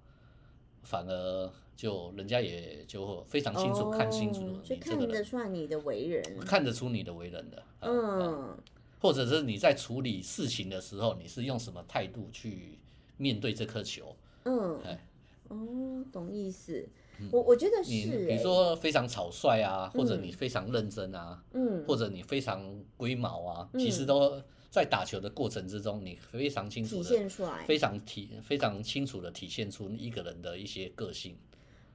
[0.83, 8.57] 反而就人家也就非常清楚看清楚你这个人，看得出来你的为人，看得出你的为人的，嗯，
[8.99, 12.77] 或者是你在处理事情的时候，你是用什么态度去
[13.17, 14.15] 面对这颗球？
[14.45, 15.07] 嗯，哎，
[15.47, 16.87] 哦，懂意思。
[17.31, 24.41] 我我觉得是，比如说非常草率啊，或者你非常认真啊，嗯，或者你非常龟毛啊，其实都。
[24.69, 27.29] 在打球的过程之中，你非常清楚的，
[27.65, 31.35] 非常体非常清楚的体现出一个人的一些个性。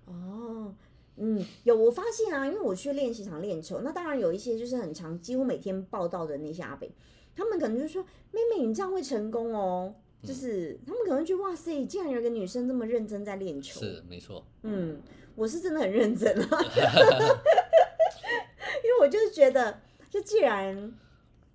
[0.07, 0.75] 哦，
[1.16, 6.90] 嗯，有我发现啊，因为我去练习场练球，那当然有一些就是很长，几乎每天报道的那些阿北，
[7.35, 14.44] 他们可能就说：“妹妹，你这样会成功哦。”就是他们可能觉得：“哇塞，竟然有个女生这么认真在练球。”是没错。
[14.62, 15.01] 嗯，
[15.35, 16.48] 我是真的很认真啊，
[18.85, 20.94] 因为我就是觉得，就既然。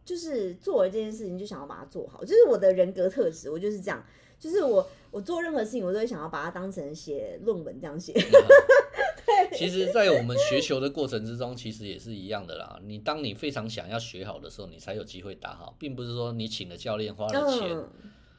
[0.08, 4.02] 就是做了这件事情，就想要把它做好，就是我的人格特质，我就是这样。
[4.40, 8.14] 就是我我做任何事情，我都会想要把它当成写论文这样写。
[9.28, 9.58] 对。
[9.58, 12.80] 其实，在我们学球的过程之中，其实也是一样的啦。
[12.84, 17.78] 你当你非常想要学好的时候，你才有机会打好，并不是说你请了教练花了钱，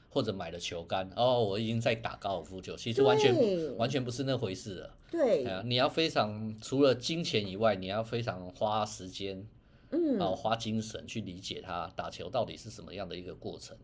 [0.09, 2.75] 或者买了球杆，哦，我已经在打高尔夫球。
[2.75, 4.97] 其实完全完全不是那回事了。
[5.11, 5.47] 对。
[5.65, 9.47] 你要非常除了金钱以外，你要非常花时间。
[9.91, 13.75] 嗯，然后花精神去理解它打球到底是什么样的一个过程。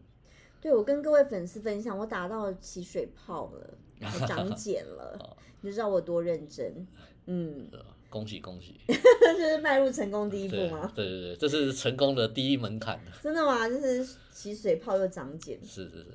[0.65, 6.87] 对，我跟各位粉丝分享，我打到起水泡了， 我长茧了，你知道我多认真。
[7.29, 7.69] 嗯，
[8.09, 10.91] 恭喜恭喜， 这是迈入成功第一步吗？
[10.97, 12.99] 对对对，这是成功的第一门槛。
[13.23, 13.69] 真的吗？
[13.69, 15.59] 就是起水泡又长茧。
[15.63, 16.07] 是是是。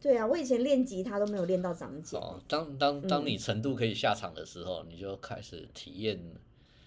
[0.00, 2.20] 对啊，我以前练吉他都没有练到长茧。
[2.20, 6.16] 哦，当当当你程度可以下场的时候，你就开始体验。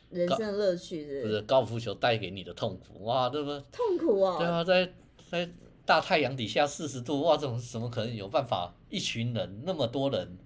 [0.10, 1.22] 人生的乐趣是？
[1.22, 3.28] 不是高尔夫球带给你的痛苦哇？
[3.28, 3.50] 对不？
[3.74, 4.38] 痛苦哦！
[4.40, 4.94] 对啊，在
[5.30, 5.50] 在
[5.90, 8.76] 大太阳底下四十度哇，这种怎么可能有办法？
[8.92, 10.38] 一群人那么多人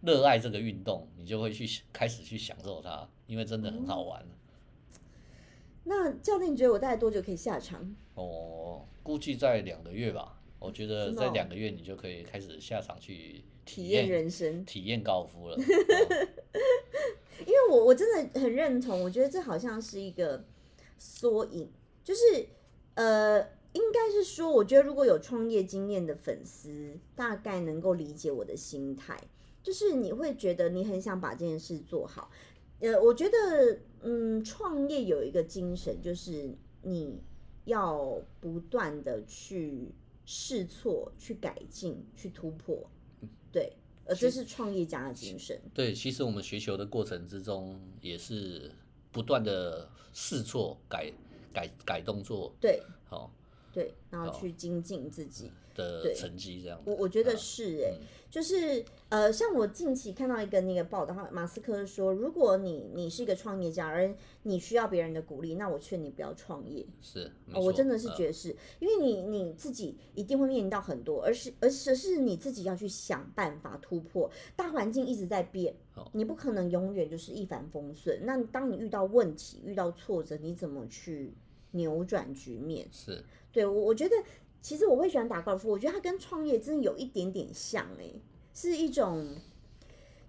[0.00, 4.26] 热爱这个运动，你就会去开始去享受它，因为真的很好玩。
[5.84, 7.94] 那教练，你觉得我大概多久可以下场？
[8.14, 10.36] 哦，估计在两个月吧。
[10.58, 15.56] 我觉得在两个月，你就可以开始下场去体验人生、体验高尔夫了。
[17.38, 20.44] 因为我我真的很认同，我觉得这好像是一个
[20.98, 21.70] 缩影，
[22.02, 22.48] 就是
[22.94, 29.18] 呃，应该是说，我觉得如果有创业经验的粉丝，大概能够理解我的心态，
[29.62, 32.30] 就是你会觉得你很想把这件事做好。
[32.80, 37.22] 呃，我觉得嗯，创业有一个精神，就是你
[37.64, 39.94] 要不断的去
[40.26, 42.76] 试错、去改进、去突破，
[43.52, 43.72] 对，
[44.04, 45.56] 呃这是创业家的精神。
[45.72, 48.70] 对，其实我们学球的过程之中，也是
[49.12, 51.12] 不断的试错、改
[51.52, 53.32] 改改动作，对，好，
[53.72, 55.50] 对，然后去精进自己。
[55.74, 57.94] 的成绩这样，我我觉得是哎，
[58.30, 66.84] 就是呃，像我近期看到一个那个报道，马斯克说，如果你你是一个创业家，而你需要别人的鼓励，那我劝你不要创业。
[67.00, 74.30] 是，我真的是觉得是，因为你你自己一定会面临到很多，而是而是是你自己要去想办法突破。
[74.54, 75.74] 大环境一直在变，
[76.12, 78.20] 你不可能永远就是一帆风顺。
[78.26, 81.32] 那当你遇到问题、遇到挫折，你怎么去
[81.70, 82.86] 扭转局面？
[82.92, 84.16] 是，对我我觉得。
[84.64, 88.04] 其实我会喜欢打高尔夫，我觉得它跟创业真的有一点点像哎，
[88.54, 89.34] 是一种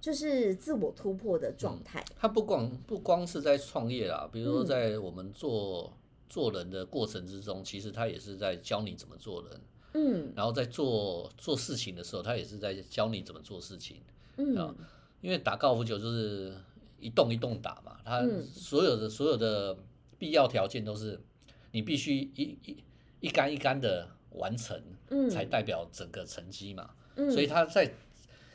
[0.02, 2.04] 就是自我突破的状态。
[2.18, 5.96] 它不光不光是在创业啦，比如说在我们做
[6.28, 9.62] 做人的过程之中，其实它也是在教你怎么做人。
[9.94, 13.98] 嗯，然后在做做事情的时候，它也是在教你怎么做事情。
[14.38, 14.76] 嗯，
[15.22, 16.58] 因为打高尔夫球就是
[17.00, 19.78] 一动一动打嘛，它所有的所有的
[20.18, 21.22] 必要条件都是
[21.72, 22.84] 你必须一一
[23.24, 24.12] 一杆一杆的。
[24.36, 24.76] 完成，
[25.12, 26.90] 嗯才代表整个成绩嘛。
[27.32, 27.88] 所以他在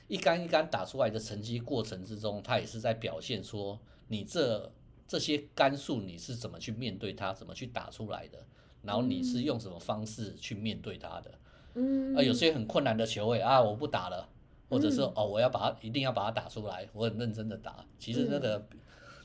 [0.09, 3.79] 一杆一杆打出来的成绩过程之中，他也是在表现说
[4.09, 4.73] 你这
[5.07, 8.45] 这些杆数你是怎么去面对它，怎么去打出来的，
[8.83, 11.31] 然后你是用什么方式去面对它的。
[11.75, 14.29] 嗯，啊，有些很困难的球位啊，我不打了，
[14.69, 17.87] 或者说哦，我要把它一定要把它打出来，我很认真的打。
[18.01, 18.67] 其实那个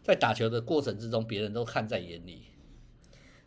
[0.03, 2.43] 在打球的过程之中，别人都看在眼里。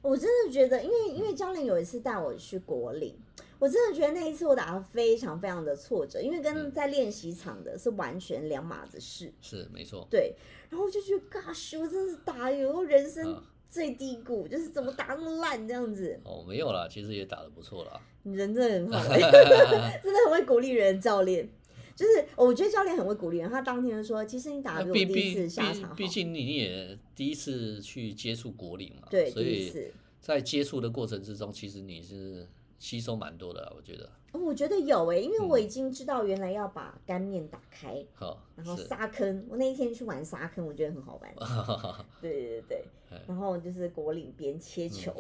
[0.06, 3.14] 我真的觉得，因为因为教练有一次带我去国岭，
[3.58, 9.32] 我真的觉得那一次我打的非常非常的挫折，因为跟在练习场的是完全两码子事。
[9.40, 10.06] 是没错。
[10.10, 10.34] 对，
[10.70, 16.18] 然后我就觉得，Gosh，我真的是打有人生最低谷，就是怎么打那么烂这样子。
[16.24, 18.00] 哦，没有啦，其实也打的不错啦。
[18.22, 19.08] 你人真的很好
[20.02, 21.00] 真的很会鼓励人。
[21.00, 21.48] 教练
[21.96, 29.90] 就是我觉得教练很会鼓励人，他当天说，其实你打的比我第一次下场毕竟你也第一次去接触国岭嘛，对，所以。
[30.18, 32.44] 在接触的过程之中，其实你是
[32.80, 34.11] 吸收蛮多的，我觉得。
[34.32, 39.46] 我觉得有诶，因为我已经知道原来要把干面打开，好，然后沙坑。
[39.48, 41.32] 我那一天去玩沙坑，我觉得很好玩。
[42.20, 45.14] 对对对对，然后就是国岭边切球，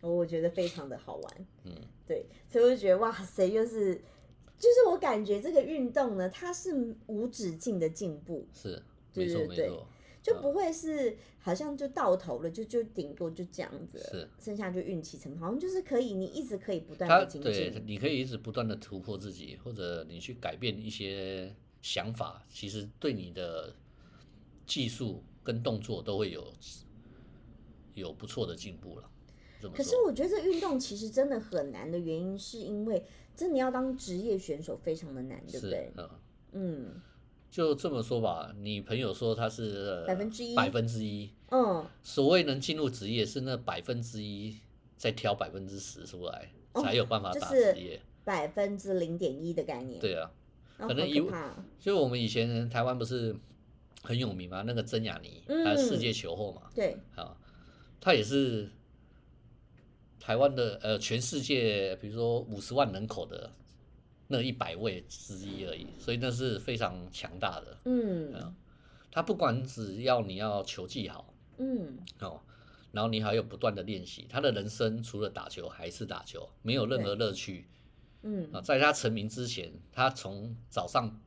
[0.00, 1.46] 我觉得非常的好玩。
[1.64, 1.72] 嗯，
[2.06, 4.00] 对，所以我就觉得哇塞，又是
[4.60, 8.46] 就是我感觉这个运动呢，它是无止境的进步。
[8.52, 8.80] 是，
[9.14, 9.88] 没错没错。
[10.22, 23.74] 就不会是好像就到头了，就就顶多就这样子，是剩下就运气成分，好像就是可以，你一直可以不断的精进，对，你可以一直不断的突破自己，或者你去改变一些想法，其实对你的
[24.66, 26.52] 技术跟动作都会有
[27.94, 29.10] 有不错的进步了。
[29.74, 33.02] 可是我觉得这运动其实真的很难的原因，是因为
[33.40, 35.90] 真的要当职业选手非常的难，对不对？
[36.52, 37.00] 嗯。
[37.50, 44.54] 就这么说吧，你朋友说他是百分之一，百分之一，嗯，所谓能进入职业是那百分之一
[44.96, 49.98] 再挑百分之十出来，才有办法打职业，百分之零点一的概念。
[49.98, 50.30] 对啊，
[50.78, 51.20] 可能以
[51.80, 53.34] 就我们以前台湾不是
[54.02, 54.62] 很有名吗？
[54.64, 57.36] 那个曾雅妮，她世界球后嘛，对，啊，
[58.00, 58.70] 她也是
[60.20, 63.50] 台湾的呃，全世界比如说五十万人口的。
[64.32, 67.76] 那一百位之一而已，所以那是非常强大的。
[67.84, 68.54] 嗯，
[69.10, 72.40] 他不管只要你要球技好，嗯，哦，
[72.92, 77.66] 然后你还有不断的练习，他的人生除了打球还是打球，没有任何乐趣。
[78.22, 81.20] 嗯，啊，在他成名之前，他从早上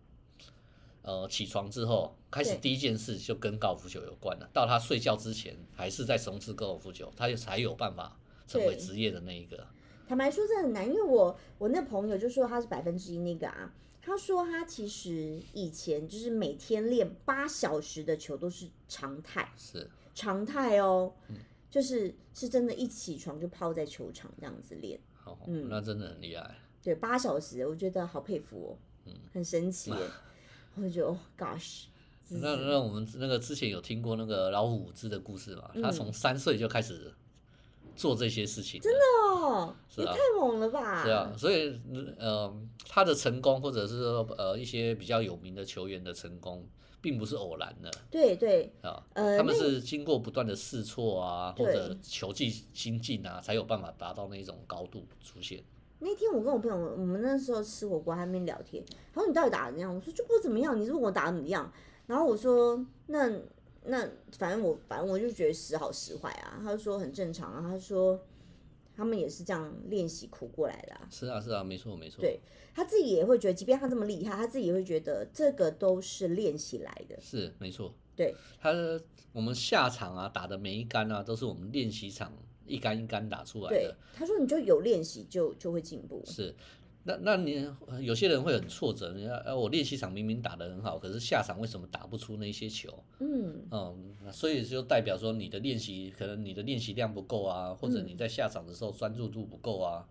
[1.01, 9.67] 呃起床之后开始第一件事就跟高尔夫球有关了，到他睡觉之前还是在从事高尔夫球，他就才有办法成为职业的那一个。
[10.05, 21.13] 坦白说，这很难，因为我我那朋友就说他是百分之一那个啊，他说他其实以前就是每天练八小时的球都是常态，是常态哦，
[21.69, 24.99] 就是是真的，一起床就泡在球场这样子练，
[25.47, 29.91] 嗯，那真的很厉害，对，八小时，我觉得好佩服哦，嗯，很神奇，
[30.75, 31.85] 我就哦，gosh，
[32.27, 37.11] 那那我们那个之前有听过那个老虎伍兹的故事嘛，他从三岁就开始。
[37.95, 38.99] 做这些事情，真的
[39.31, 41.03] 哦，也太猛了吧！
[41.03, 41.79] 是啊，所以
[42.17, 42.53] 呃，
[42.87, 46.67] 他的成功，或者是说呃一些比较有名的球员的成功，
[47.01, 47.91] 并不是偶然的。
[48.09, 55.63] 对对啊，呃，他们是经过不断的试错啊，或者球技精进啊，才有办法达到那种高度出现。
[55.99, 58.83] 那天我跟我朋友，我们那时候吃火锅还没聊天，
[59.13, 59.93] 然后你到底打的怎样？
[59.93, 61.71] 我说就不怎么样，你是问我打的怎么样？
[62.07, 63.31] 然后我说那。
[63.85, 68.19] 那反正我反正我就觉得时好时坏啊，他就说很正常啊，他说
[68.95, 70.95] 他们也是这样练习苦过来的。
[71.09, 72.21] 是啊，是啊，没错，没错。
[72.21, 72.39] 对，
[72.73, 77.19] 他自己也会觉得，即便他这么厉害，他自己也会觉得这个都是练习来的。
[77.19, 77.93] 是，没错。
[78.15, 78.71] 对，他
[79.31, 82.31] 我们下场啊打的每一杆啊，都是我们练习场
[82.65, 83.95] 一杆一杆打出来的。
[84.15, 86.21] 他说你就有练习就就会进步。
[86.25, 86.53] 是。
[87.05, 92.97] 那那你有些人会很挫折，你看，呃，我练习场明明打得很好，可是下场为什么打不出那些球？
[93.19, 100.07] 嗯嗯，所以就代表说你的练习可能你的练习量不够啊，或者你在下场的时候专注度不够啊，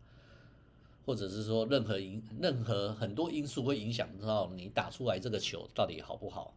[1.07, 6.53] 或者是说任何因任何很多因素会影响到你打出来这个球到底好不好？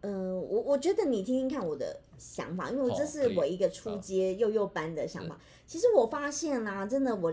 [0.00, 5.38] 嗯，我我觉得你听听看我的想法，因为这是我一个初阶幼幼班的想法。
[5.68, 7.32] 其实我发现啦，真的我。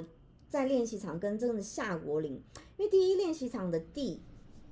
[0.50, 2.42] 在练习场跟真的下国岭，
[2.78, 4.22] 因为第一练习场的地，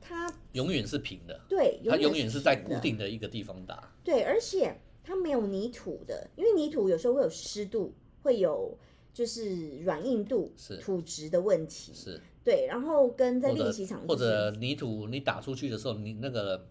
[0.01, 8.75] 它永远是平的，对，它永远是在固定的一个地方打，对，而且它没有泥土的，因为泥土有时候会有湿度，会有
[9.13, 16.67] 就是软硬度、是土质的问题，是，对，然后跟在练习场或者泥土你打出去的时候，你那个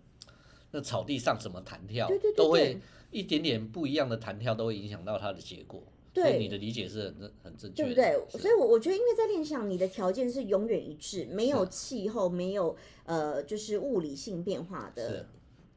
[0.72, 2.78] 那草地上怎么弹跳，对对对，都会
[3.12, 5.82] 一点点不一样的弹跳都会影响到它的结果。
[6.22, 8.40] 对你的理解是很很正确，对不对？
[8.40, 15.26] 所以，我我觉得，因为在练习场，你的条件是永远一致，没有气候，没有呃，就是物理性变化的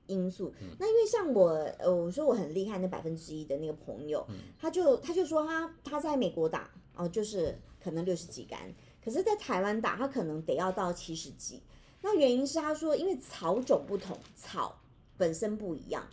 [0.08, 0.54] 因素。
[0.80, 4.26] 那因为像我，呃，我说我很厉害，那百分之一的那个朋友，
[4.58, 8.74] 他就他就说他他在美国打哦，就是可能六十几杆，
[9.04, 11.62] 可是在台湾打，他可能得要到七十几。
[12.02, 14.80] 那原因是他说，因为草种不同，草
[15.18, 16.08] 本身不一样，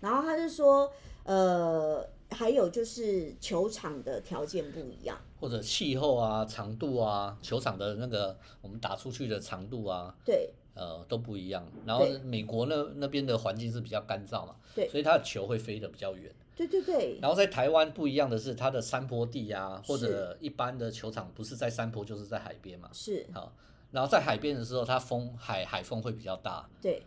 [0.00, 0.92] 然后他就说，
[1.24, 2.08] 呃。
[2.30, 11.64] 还有就是球场的条件不一样，或者气候啊、长度啊、球场的那个我们打出去的长度啊，对，呃都不一样。
[11.86, 16.32] 然后美国那那边的环境是比较干燥嘛，对，所以它的球会飞得比较远。
[16.56, 17.18] 对对对。
[17.20, 23.26] 然后在台湾不一样的是，它的山坡地啊，或者一般的球场不是在山坡就是在海边嘛，是。
[23.32, 23.52] 好，
[23.90, 27.02] 然后在海边的时候，它风海海风会比较大，对。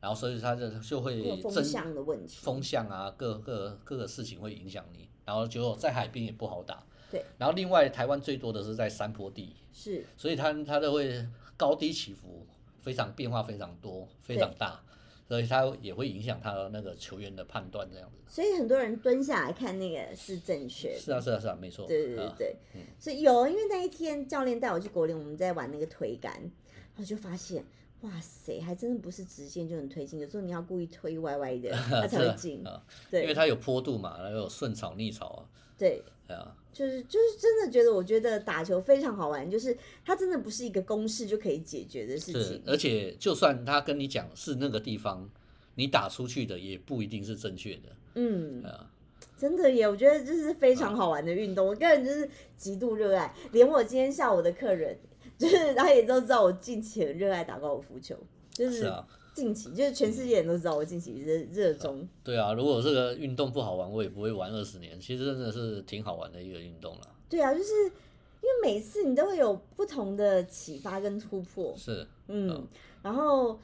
[0.00, 5.08] 然后所以它就就会风向的问题，风向啊，各个各个事情会影响你。
[5.24, 6.84] 然后就在海边也不好打。
[7.10, 7.24] 对。
[7.36, 10.04] 然后另外台湾最多的是在山坡地，是。
[10.16, 11.26] 所以它它都会
[11.56, 12.46] 高低起伏
[12.80, 14.80] 非常变化非常多非常大，
[15.26, 18.22] 所以它也会影响他的那个球员的判断这样子。
[18.28, 21.00] 所以很多人蹲下来看那个是正确的。
[21.00, 21.88] 是啊是啊是啊，没错。
[21.88, 22.56] 对对对对。
[23.00, 26.32] 所以有，因为那一天教练带我去国林，我们在玩那个推杆，
[26.96, 27.64] 我就发现。
[28.02, 32.62] 哇塞，还真的不是直线就能推进，有时候你要故意推歪歪的， 它才会进。
[33.10, 35.40] 对，因为它有坡度嘛，然后有顺草逆草啊。
[35.78, 42.62] 对，对啊，就是就是真的觉得，我觉得打球非常好玩，就是它真的不是一个公式就可以解决的事情。
[42.66, 45.28] 而且就算他跟你讲是那个地方，
[45.74, 47.82] 你打出去的也不一定是正确的。
[48.14, 48.90] 嗯，啊
[49.36, 54.96] 真的耶，我觉得这是非常好玩的运动，我个人就是极度热爱，连我今天下午的客人。
[55.38, 58.16] 就是 大家也都知道我近期很热爱打高尔夫球，
[58.50, 58.90] 就是
[59.34, 62.08] 近期就是全世界人都知道我近期热热衷。
[62.24, 64.98] 对啊，如果这个运动不好玩，我也不会玩二十年。
[64.98, 67.00] 其实真的是挺好玩的一个运动了。
[67.28, 71.74] 对啊，就是因为每次你都会有不同的启发跟突破。
[71.76, 72.66] 是，嗯，
[73.02, 73.58] 然后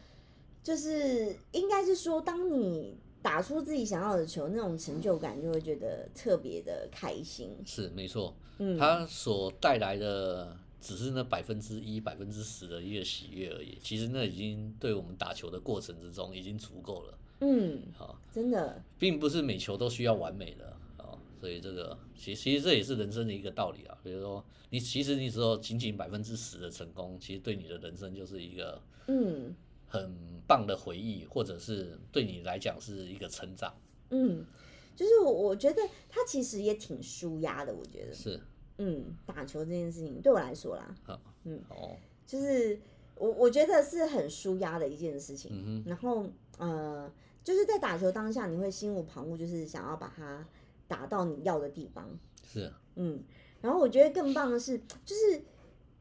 [0.62, 7.56] 就是应该是说，当你打出自己想要的球，那种成就感就会觉得特别的开心。
[7.64, 8.34] 是，没错。
[8.58, 10.54] 嗯，它所带来的。
[10.82, 17.18] 只是那百分之一、百分之十的一个喜悦而已，其实那已经对我们打球的过程之中已经足够了。
[17.40, 23.96] 嗯，好，真的，并不是每球都需要完美的啊，所以这个其其实这也是人生的一个道理啊。
[24.02, 29.54] 比如说，你其实你只有仅仅百分之十的成功，其实对你的人生就是一个嗯
[29.86, 30.12] 很
[30.46, 33.72] 棒的回忆，或者是对你来讲是一个成长。
[34.10, 34.44] 嗯，
[34.96, 38.40] 就是我我觉得他其实也挺舒压的，我觉得是。
[38.84, 40.94] 嗯，打球这件事情对我来说啦，
[41.44, 42.76] 嗯，哦，就是
[43.14, 45.52] 我我觉得是很舒压的一件事情。
[45.54, 46.26] 嗯然后
[46.58, 47.08] 呃，
[47.44, 50.44] 就是在打球当下，你会心无旁骛，就是想要把它
[50.88, 52.18] 打到你要的地方。
[52.44, 52.72] 是。
[52.96, 53.22] 嗯，
[53.60, 55.42] 然后我觉得更棒的是，就是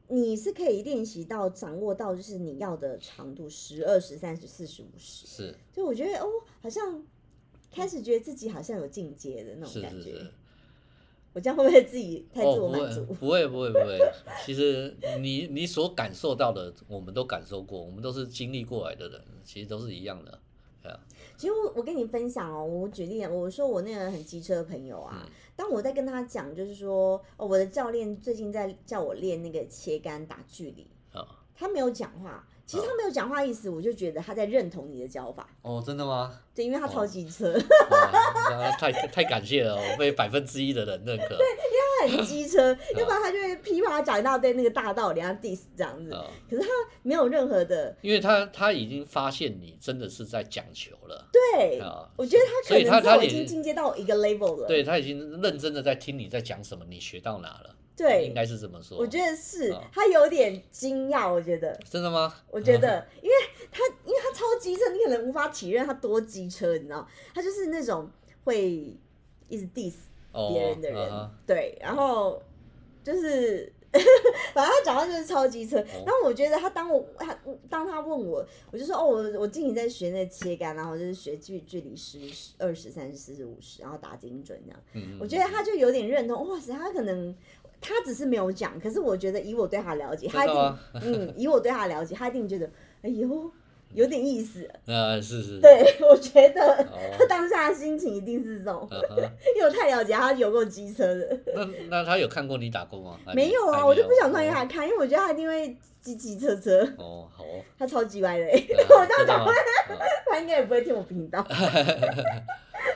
[0.08, 5.26] 你是可以练习到掌握到，就是你要的长度，十、二十、三十、四十、五十。
[5.26, 5.54] 是。
[5.72, 6.28] 就我觉得哦，
[6.60, 7.04] 好像
[7.70, 10.20] 开始觉得自己好像有进阶的那种感觉。
[11.32, 13.04] 我这样会不会自己太自我满足？
[13.14, 13.98] 不会不会不会，
[14.44, 20.38] 其实你你所感受到的，我们都感受过，我们都是经历过来的人，其实都是一样的。
[21.36, 25.26] 其实我我跟你分享哦，我举例，我说我那个很机车的朋友啊，
[25.56, 30.86] 当我在跟他讲，就是说，哦，我的教练最近在叫我练那个切杆打距离，
[31.54, 32.46] 他没有讲话。
[32.66, 35.48] 其实他没有讲话意思，我就觉得他在认同你的教法。
[35.62, 36.32] 哦，真的吗？
[36.54, 37.58] 对，因为他超级车。
[38.78, 41.36] 太太感谢了，我被百分之一的人认可。
[41.36, 46.10] 对，因为他他很机车， 要不然他就会噼啪讲一大堆那个大道理，然后 diss 这样子。
[46.48, 46.68] 可是他
[47.02, 51.28] 没有任何的，因为他他已经发现你真的是在讲球了。
[51.32, 51.80] 对，
[52.16, 54.66] 我觉得他可能他已经进阶到一个 level 了。
[54.66, 57.76] 对他已经认真的在听你在讲什么，你学到哪了。
[57.96, 58.98] 对，应该是这么说。
[58.98, 62.34] 我觉得是他有点惊讶，我觉得真的吗？
[62.50, 63.34] 我觉得，因为
[63.70, 67.06] 他因为他超机车，你可能无法体认他多机车，你知道？
[67.34, 68.10] 他就是那种
[68.44, 68.96] 会
[69.48, 69.94] 一直 diss
[70.52, 72.42] 别人的人，对，然后
[73.04, 73.72] 就是。
[74.54, 77.38] 反正他讲话就是超机车，然后我觉得他当我他
[77.68, 82.18] 当他问我，我就说哦，我我近期在学那切杆，然后就是学距距离十、
[82.56, 85.18] 二十、三十、四十、五十，然后打精准这样。
[85.20, 87.36] 我觉得他就有点认同，哇塞，他可能
[87.82, 92.70] 他只是没有讲，可是我觉得以我对他了解，他一定嗯，以我对他了解，他一定觉得
[93.02, 93.52] 哎呦。
[93.94, 96.82] 有点意思， 啊是是，对我觉得
[97.18, 98.88] 他当下的心情一定是这种，
[99.54, 101.38] 因为我太了解他有过机车的。
[101.54, 103.18] 那那他有看过你打工吗？
[103.34, 106.80] 没有啊，我就不想推给他看，因为我觉得他一定会机机车车。
[106.96, 107.44] 哦好，
[107.78, 109.46] 他超级歪的， 我这样讲，
[110.30, 111.46] 他应该也不会听我频道。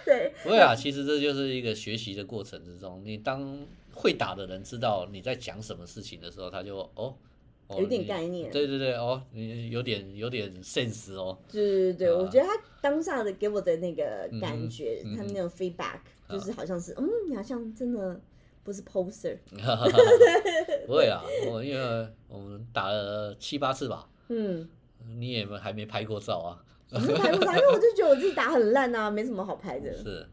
[0.02, 3.66] 对，不会啊，其实这就是一个学习的过程之中，你当
[3.96, 7.16] 会打的人知道你在讲什么事情的时候，他就哦。
[7.70, 11.36] 有点概念，对对对，哦，你有点有点 sense 哦。
[11.50, 18.20] 对对对，我觉得他当下的给我的那个感觉，他那种 feedback，就是好像是，嗯，你好像真的
[18.62, 19.36] 不是 poser。
[20.86, 24.68] 不会啊，我因为我们打了七八次吧，嗯，
[25.18, 26.62] 你也还没拍过照啊。
[26.92, 29.92] 没拍过照，因为我就觉得我自己打很烂啊，没什么好拍的。
[29.96, 30.24] 是。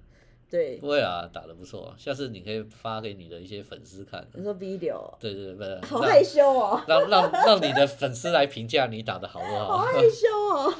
[0.53, 4.23] 对，不会啊，打的不错，下次你可以发给你的一些粉丝看。
[4.35, 5.11] 你说 video？
[5.19, 6.79] 对对对，好害羞哦。
[6.85, 9.79] 让让让你的粉丝来评价你打的好不好？
[9.79, 10.71] 好害羞哦。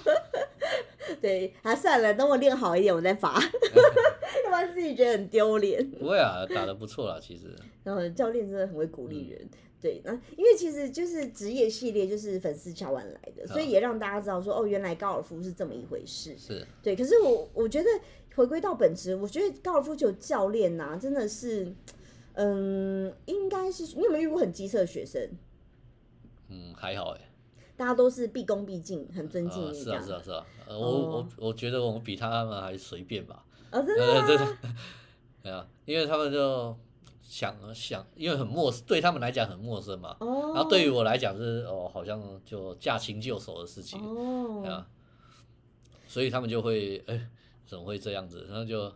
[1.19, 3.41] 对，啊算了，等我练好一点我再发，要
[4.45, 5.83] 不然自己觉得很丢脸。
[5.89, 7.47] 不会啊，打的不错啦，其实。
[7.83, 9.49] 然后教练真的很会鼓励人，
[9.81, 16.37] 对，那因为其实就是职业系列就是粉丝敲完来的，所以也让大家知道说哦，原来高尔夫是这么一回事。
[16.37, 16.63] 是。
[16.83, 17.89] 对，可是我我觉得。
[18.35, 21.71] 回归到本质，我觉得高尔夫球教练呐，真的是，
[22.33, 25.29] 嗯，应该是你有没有遇过很机车的学生？
[26.49, 27.29] 嗯，还好哎，
[27.77, 29.83] 大家都是毕恭毕敬，很尊敬你。
[29.83, 30.45] 是啊，是啊，是啊。
[30.67, 33.45] 呃，我我我觉得我们比他们还随便吧。
[33.69, 34.57] 啊，真的真的。
[35.43, 36.75] 对啊，因为他们就
[37.21, 40.17] 想想，因为很陌生，对他们来讲很陌生嘛。
[40.19, 40.53] 哦。
[40.55, 43.99] 然后对于我来讲是哦，好像就驾轻就熟的事情。
[44.01, 44.63] 哦。
[44.67, 44.87] 啊。
[46.07, 47.29] 所以他们就会哎。
[47.65, 48.45] 怎么会这样子？
[48.49, 48.91] 然后就，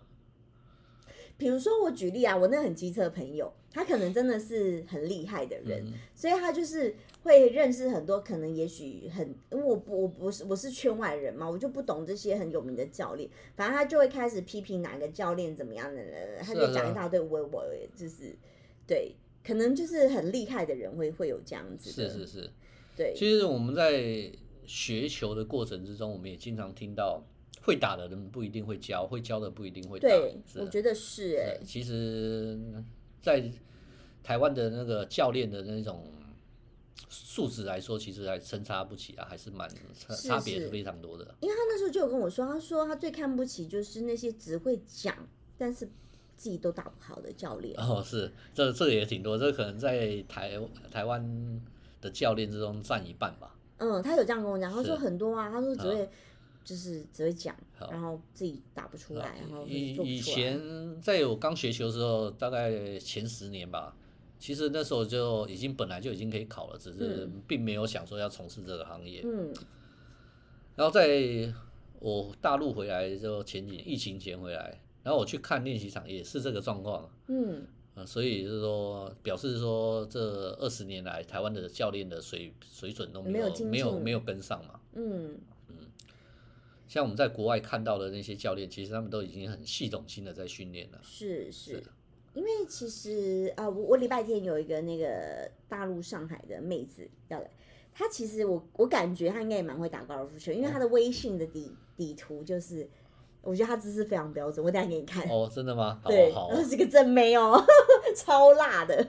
[1.38, 17.65] 比如说我举例啊，我那个很机车的朋友，他可能真的是很厉害的人，所以他就是会认识很多可能也许很，因为我不我不是我是圈外人嘛，我就不懂这些很有名的教练，反正他就会开始批评哪个教练怎么样的人，他就讲一大堆，我我
[17.95, 18.36] 就是
[18.86, 22.49] 对，可能就是很厉害的人会会有这样子，是是是，
[22.95, 23.13] 对。
[23.15, 24.32] 其实我们在
[24.65, 27.24] 学球的过程之中，我们也经常听到。
[27.68, 30.07] 会打的人不一定会教，会教的不一定会打。
[30.07, 31.59] 对，我觉得是哎。
[31.65, 32.57] 其实，
[33.22, 33.51] 在
[34.24, 36.09] 台湾的那个教练的那种
[37.09, 39.70] 素质来说，其实还参差不齐啊，还是蛮
[40.24, 41.36] 差别是非常多的。
[41.41, 45.13] 因为他那时候就有跟我说，他说他最看不起就是那些只会讲，
[45.57, 45.86] 但是
[46.38, 47.78] 自己都打不好的教练。
[47.78, 50.57] 哦，是，这这个也挺多，这可能在台
[50.89, 51.61] 台湾
[51.99, 53.53] 的教练之中占一半吧。
[53.80, 56.09] 嗯，他有这样跟我讲，他说很多啊，他说只会。
[56.68, 63.95] 就是只会讲，然后自己打不出来，然后以以前在我刚学球的时候，大概前十年吧，
[64.38, 69.22] 其实那时候就已经本来就已经可以考了，只是并没有想说要从事这个行业。
[69.24, 69.53] 嗯。
[70.76, 71.53] 然后在
[72.01, 77.09] 我大陆回来就前几年疫情前回来，然后我去看练习场也是这个状况。
[77.28, 77.65] 嗯。
[78.05, 84.80] 所以就是说，表示说这二十年来台湾的教练的水水准都没有没有没有跟上嘛。
[84.95, 85.39] 嗯。
[86.88, 90.99] 像我们在国外看到的那些教练，其实他们都已经很系统性的在训练了。
[91.03, 91.83] 是是，
[92.33, 97.51] 因为其实啊，我我礼拜天有一个那个大陆上海的妹子要来，
[97.93, 102.89] 她其实我我感觉她应该也蛮会打高尔夫球，因为她的微信的底底图就是。
[103.41, 105.23] 我觉得他姿势非常标准，我等下给你看。
[105.29, 106.01] 哦，真的吗？
[106.05, 106.33] 对，
[106.67, 107.63] 是个正妹哦，
[108.15, 109.05] 超辣的。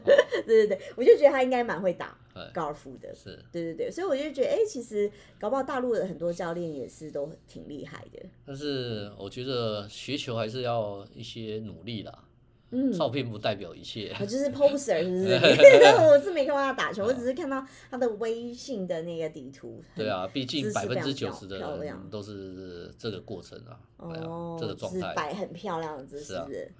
[0.46, 2.16] 对对对，我就觉得他应该蛮会打
[2.54, 3.12] 高尔夫的。
[3.14, 5.10] 是，对对对，所以我就觉得，哎，其实
[5.40, 8.20] 搞不好大陆的很多教练也是都挺厉害的。
[8.46, 12.24] 但是我觉得学球还是要一些努力啦。
[12.70, 14.14] 嗯，照片不代表一切。
[14.20, 16.04] 我就是 poser，是不是？
[16.04, 19.82] 我是没看到他打球，我只是看到他的微信的那个底图。
[19.96, 23.80] 对啊，毕竟百分之九十的人都是这个过程啊。
[23.96, 26.70] 哦，这个状态摆很漂亮的姿势，是？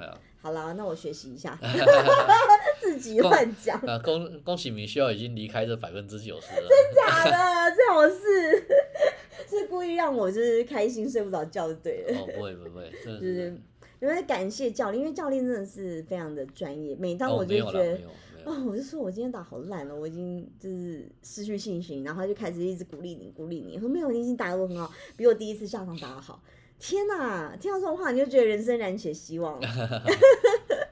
[0.41, 1.59] 好了，那我学习一下，
[2.81, 3.77] 自己乱讲。
[3.81, 6.69] 啊，恭恭喜明秀已经离开这百分之九十了。
[6.69, 7.75] 真假的？
[7.75, 8.67] 最好是
[9.49, 12.19] 是故意让我就是开心睡不着觉就对了。
[12.19, 13.57] 哦，不会不会， 就是。
[14.01, 16.95] 因为感谢教练，因为教练真的是非常的专业。
[16.95, 17.99] 每当我就觉得，
[18.45, 26.41] 哦，我就说我今天打好烂了，我已经就是失去信心，然后他就开始一直鼓励你，鼓励你，说没有，你已经打得很好，比我第一次下场打得好。
[26.79, 29.61] 天哪，听到这种话你就觉得人生燃起希望。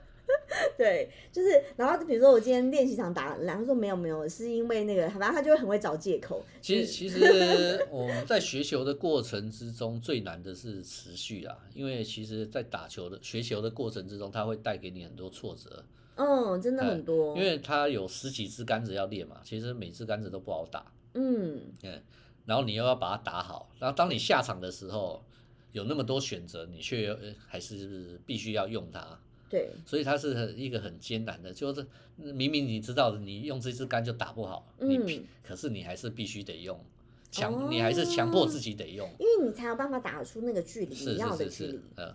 [0.87, 6.45] 对，就是，然后比如说我今天练习场打，然后说没有没有，是因为那个，反正他就会很会找借口。
[6.63, 15.85] 其实其实 我们在学球的过程之中，最难的是持续啊，因为其实，在打球的学球的过程之中，它会带给你很多挫折。
[16.15, 17.37] 嗯，真的很多。
[17.37, 20.87] 因为它有十几支杆子要练嘛，其实每支杆子都不好打。
[21.15, 21.61] 嗯。
[21.83, 22.01] 嗯，
[22.45, 25.25] 然后你又要把它打好，然后当你下场的时候，
[25.73, 27.17] 有那么多选择，你却
[27.49, 29.19] 还是必须要用它。
[29.49, 31.87] 对，所以它是一个很艰难的，就是
[32.17, 36.85] 明明你知道你用这支杆就打不好，你可是你还是必须得用，
[37.31, 41.81] 强你还是强迫自己得用，因为你才有办法打出那个距离你要的距离。
[41.97, 42.15] 嗯，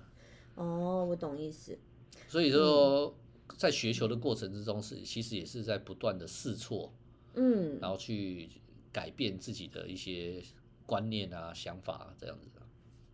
[0.55, 1.77] 哦，我懂意思。
[2.27, 3.15] 所以说，
[3.57, 6.91] 在学球的过程之中，是其实也是在不断的试错，
[7.35, 8.49] 嗯，然后去
[8.91, 10.43] 改变自己的一些
[10.85, 12.49] 观念啊、想法这样子。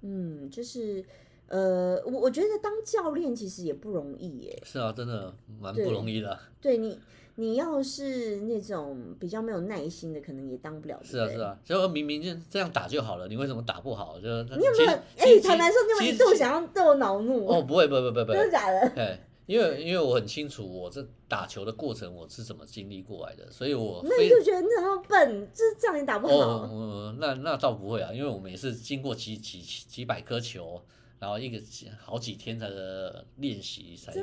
[0.02, 1.06] 嗯，就是。
[1.48, 4.62] 呃，我我觉得当教练其实也不容易耶。
[4.66, 6.38] 是啊，真的蛮不容易的。
[6.60, 7.00] 对你，
[7.36, 11.00] 你要是那种比较没有耐心的，可能也当不了。
[11.04, 14.20] 是啊，是啊，就明明就这样打就好了，你为什么打不好？
[14.20, 14.92] 就你有没有？
[14.92, 17.48] 哎，坦白说，你有没有一度想要对我恼怒？
[17.48, 18.90] 哦，不会，不会，不会，不会，真的假的？
[18.94, 26.34] 对，因为因为我很清楚我这打球的过程我是怎么经历过来的，所以我那你就觉得你很笨，就是这样也打不好。
[26.34, 30.82] 哦，那那倒不会啊，因为我们也是经过几几几百颗球。
[31.20, 31.60] 然后一个
[32.00, 34.14] 好几天才的练习才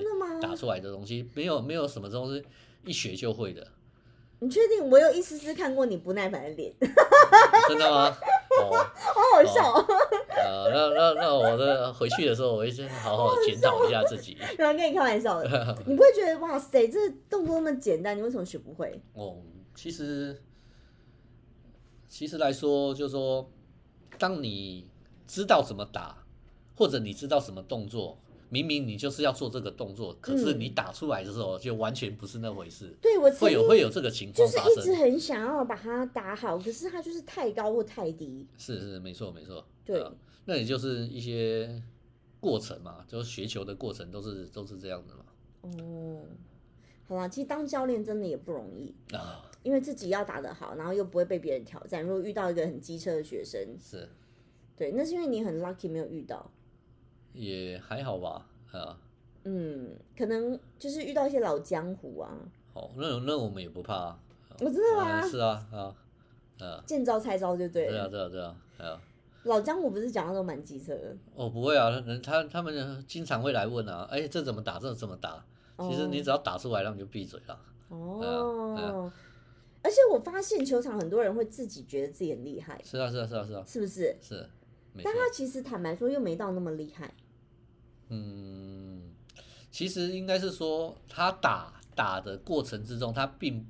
[0.40, 2.44] 打出来的东西，没有没有什么东西
[2.84, 3.66] 一学就会的。
[4.40, 4.90] 你确定？
[4.90, 6.74] 我有一丝丝看过你不耐烦的脸。
[7.68, 8.08] 真的吗？
[8.60, 9.72] 哦， 好好笑。
[10.36, 14.36] 呃，那那那我的回去的时候，我会先好好检讨一下自己。
[14.58, 19.00] 然后跟你开玩笑的，你不会觉得哇塞，这动作那么简单，你为什么学不会？
[19.14, 19.38] 哦，
[19.74, 20.42] 其实
[22.08, 23.48] 其实来说，就是说，
[24.18, 24.88] 当你
[25.26, 26.23] 知道怎么打。
[26.74, 28.18] 或者你知道什么动作，
[28.50, 32.94] 明明你就是要做这个动作，可是你打出来的时候就完全不是那回事。
[33.00, 34.46] 对我会有会有这个情况。
[34.46, 38.46] 就是一直很想要把它打好，可是它就是太高或太低。
[38.56, 39.64] 是是没错没错。
[39.84, 40.04] 对，
[40.44, 41.82] 那也就是一些
[42.40, 45.24] 过程嘛，就是学球的过程都是都是这样的嘛。
[45.62, 46.22] 哦，
[47.08, 52.02] 好啦，其实当教练真的也不容易啊，因为自己要打得好，然后又不会被别人挑战。
[52.02, 54.08] 如果遇到一个很机车的学生，是，
[54.76, 56.50] 对，那是因为你很 lucky 没有遇到。
[57.34, 58.96] 也还好吧，啊，
[59.44, 62.30] 嗯，可能就是遇到一些老江湖啊。
[62.72, 64.16] 哦，那那我们也不怕。
[64.60, 65.20] 我知道啊。
[65.20, 65.94] 是啊，啊，
[66.60, 66.82] 啊。
[66.86, 68.08] 见招拆招就对了。
[68.08, 69.00] 对啊，对啊，对啊，啊。
[69.44, 71.14] 老江湖不是讲的都蛮机车的。
[71.34, 74.78] 哦，不会啊，人他他们经常会来问啊，哎，这怎么打？
[74.78, 75.44] 这怎么打？
[75.80, 77.60] 其实你只要打出来，那你就闭嘴了。
[77.88, 79.12] 哦。
[79.82, 82.80] 而且我发现球场很多人会自己觉得自己很厉害。
[82.82, 83.64] 是啊，是啊，是啊，是啊。
[83.66, 84.16] 是不是？
[84.22, 84.48] 是。
[85.02, 87.12] 但他其实坦白说，又没到那么厉害。
[88.08, 89.00] 嗯，
[89.70, 93.66] 其实应该是说，他打打的过程之中，他并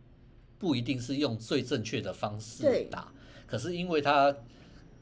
[0.58, 3.12] 不一定是用最正确的方式打。
[3.46, 4.36] 可是因为他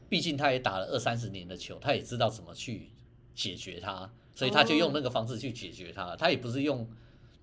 [0.07, 2.89] 毕竟他也打了二三十年的球，他也知道怎么去
[3.33, 6.15] 解决它，所以他就用那个方式去解决它。
[6.15, 6.87] 他也不是用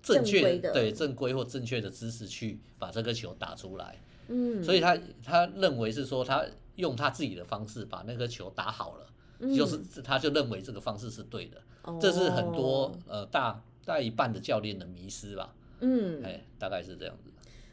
[0.01, 3.99] 正确的对正规或正确的姿势去把这个球打出来。
[4.29, 9.07] 嗯，所以他他认为是说，他用他自己的方式把那个球打好了。
[9.55, 11.59] 就是他就认为这个方式是对的，
[11.99, 15.53] 这是很多呃大大一半的教练的迷失吧。
[15.79, 17.31] 嗯，哎，大概是这样子。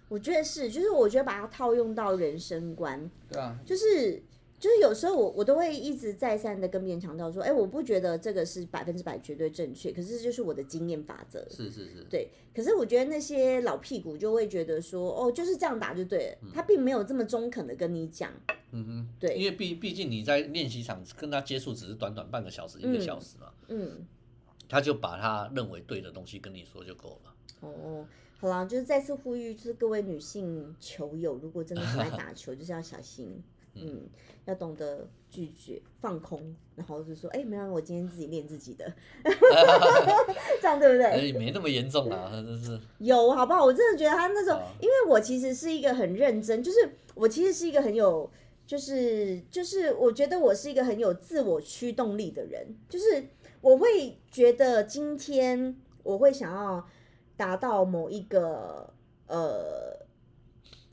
[0.09, 4.23] 我觉得是，就是我觉得把它套用到人生观，对啊，就是。
[4.59, 11.47] 就是有时候我我都会一直再三的跟别人强调说，哎，我不觉得这个是百分之百绝对正确，可是这就是我的经验法则。
[11.49, 12.05] 是是是。
[12.11, 18.33] 对，可是我觉得那些老屁股就会觉得说，哦，就是这样打就对了，他并没有这么中肯的跟你讲。
[18.73, 19.09] 嗯哼。
[19.21, 23.53] 对，因为毕毕竟你在练习场跟他接触只是短短半个小时一个小时嘛。
[23.69, 24.07] 嗯。
[24.69, 27.35] 他就把他认为对的东西跟你说就够了。
[27.61, 28.05] 哦，
[28.39, 33.43] 好啦，就是再次呼吁，就是各位女性球友，如果真的很爱打球， 就是要小心。
[33.81, 34.03] 嗯，
[34.47, 38.93] 要懂得拒绝、放空，然后就说，哎，没有，我今天自己练自己的，
[40.61, 41.05] 这样对不对？
[41.05, 42.79] 哎，没那么严重啊，真是。
[42.99, 43.65] 有好不好？
[43.65, 46.79] 我真的觉得他那时候，因为我其实是一个很认真，就是
[47.15, 48.31] 我其实是一个很有，
[48.67, 53.25] 就是就是我觉得我是一个很有自我驱动力的人，就是
[53.61, 56.87] 我会觉得今天我会想要
[57.37, 58.93] 达到某一个
[59.27, 59.98] 呃。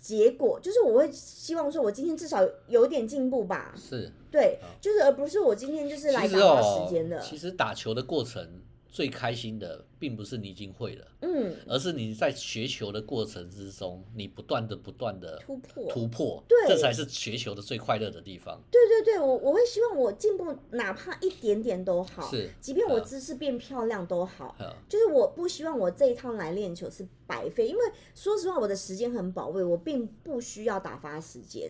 [0.06, 3.74] 结果就是我会希望说，我今天至少有点进步吧。
[3.76, 7.20] 是，对，就是而不是我今天就是来打发时间的。
[7.20, 8.48] 其实打球的过程。
[8.96, 15.92] 最开心的并不是你已经会了，嗯，而是你在学球的过程之中，你不断的不断的突破。
[15.92, 18.58] 突破，对，这才是学球的最快乐的地方。
[18.72, 24.56] 对对对，我我会希望我进步，哪怕一点点都好，是，即便我姿势变漂亮都好，
[24.88, 27.82] 就是我不希望我这一趟来练球是白费，因为
[28.14, 31.70] 说实话，我的时间很宝贵，我并不需要打发时间，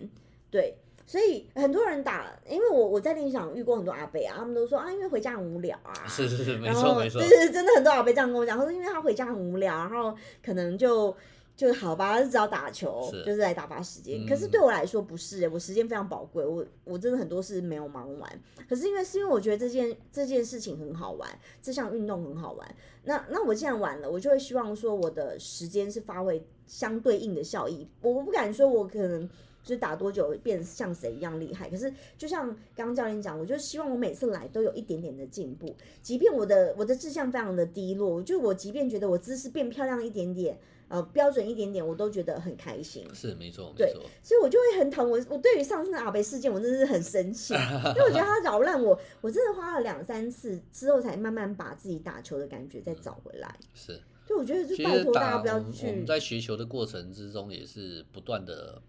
[0.51, 0.77] 对。
[1.07, 5.93] 所以很多人打，因为我我在练习场遇过很多阿伯啊，他们都说啊，因为回家很无聊啊。
[6.07, 7.21] 是是是，没错没错。
[7.21, 11.15] 对对，真的很多阿伯这样跟我讲，他说因为他回家很无聊，然后可能就
[11.55, 14.25] 就好吧，就只要打球，就是来打发时间。
[14.27, 18.41] 可是对我来说不是，我时间非常宝贵，我我真的很多事没有忙完。
[18.67, 21.29] 可是因为是因为我觉得这件这件事情很好玩，
[21.61, 22.75] 这项运动很好玩。
[23.03, 27.87] 那那我既然玩了，我就会希望说我的时间是发挥相对应的效益。
[28.01, 29.29] 我不敢说我可能。
[29.65, 31.67] 就是打多久变像谁一样厉害？
[31.69, 40.55] 可是就像刚刚教练讲，我就希望我每次来都有一点点的进步，即便我的我的志向非常的低落，就我即便觉得我姿势变漂亮一点点，
[40.87, 43.03] 呃，标准一点点，我都觉得很开心。
[43.11, 43.91] 是没错，对，
[44.21, 45.19] 所以我就会很疼我。
[45.29, 47.55] 我对于上次的阿北事件，我真的是很生气，
[47.95, 53.57] 因为我觉得他扰乱我，我真的花了两三次之后，才慢慢把自己打球的感觉再找回来。
[53.73, 55.87] 是，就我觉得就拜托大家不要去。
[55.87, 58.79] 我们在学球的过程之中，也是不断的。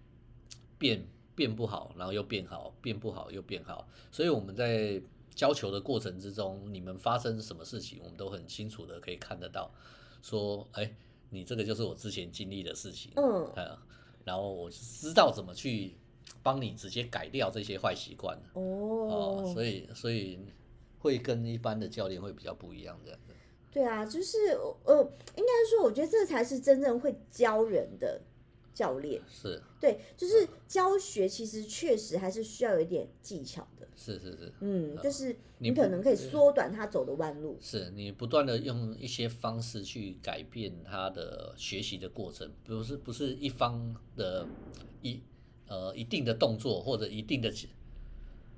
[0.79, 5.01] 变变不好，然后又变好，变不好又变好，所以我们在
[5.35, 9.70] 教球的过程之中，你们发生什么事情，我们都很清楚的可以看得到。
[10.22, 10.91] 说，哎，
[11.31, 13.53] 你这个就是我之前经历的事情，嗯，
[14.24, 15.95] 然后我知道怎么去
[16.43, 18.37] 帮你直接改掉这些坏习惯。
[18.55, 20.39] 哦，所以所以
[20.99, 23.35] 会跟一般的教练会比较不一样，这样的。
[23.70, 24.39] 对啊，就是
[24.85, 25.03] 呃，
[25.37, 28.20] 应该说，我觉得这才是真正会教人的。
[28.77, 29.22] 教练。
[29.27, 29.61] 是。
[29.81, 33.89] 对，就是教学，其实确实还是需要有一点技巧的。
[33.97, 37.57] 是是是，嗯，就是你可能可以缩短他走的弯路。
[37.61, 44.47] 是你不断的用一些方式去改变他的学习的过程，不是不是一方的
[45.01, 45.20] 一
[45.66, 47.51] 呃一定的动作或者一定的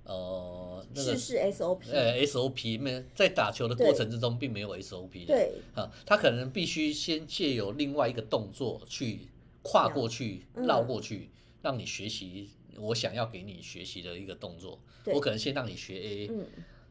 [0.05, 5.53] 呃那个是 SOP 呃 SOP 没在打球的过程之中并没有 SOP 对。
[5.75, 9.29] 啊，他可能必须先借由另外一个动作去。
[9.62, 11.30] 跨过去，绕过去，
[11.62, 14.80] 让你学习我想要给你学习的一个动作。
[15.06, 16.30] 我可能先让你学 A，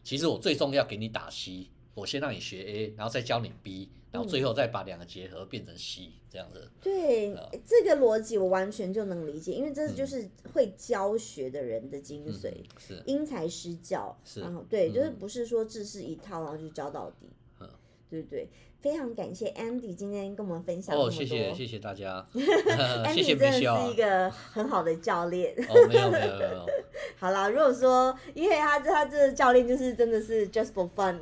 [0.04, 1.68] 其实我最重要给你打 C。
[1.94, 6.70] 我先让你学 A，然后再教你 B，然后最后再把两个结合变成 C，这样子。
[6.80, 14.16] 对，这个逻辑我完全就能理解，因为这就是会教学的人的精髓，是因材施教。
[14.24, 17.26] 是，然后对，就是不是说只是一套，然后就教到底。
[17.62, 17.70] 嗯，
[18.08, 18.48] 对对。
[18.80, 25.54] 非常感谢 Andy 今天跟我们分享哦，谢谢谢谢大家，， Andy 真的是一个很好的教练。
[25.68, 26.66] 哦，没有没有没有。
[27.20, 31.20] 好啦，如果说因为他他这个教练就是真的是 just for fun，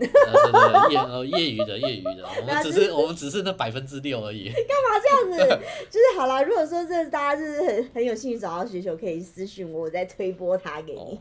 [0.91, 4.49] 业呃业余的业余的，我们只是我们只是那百分之六而已。
[4.49, 5.59] 干嘛这样子？
[5.89, 11.19] 就是好啦，如果说这大家就是很很有兴趣找到需求，可以私信我，我再推播他给你。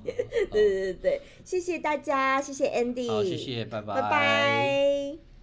[0.51, 5.34] 对对对对，谢谢大家，谢谢 Andy，好，谢谢，拜拜，拜拜。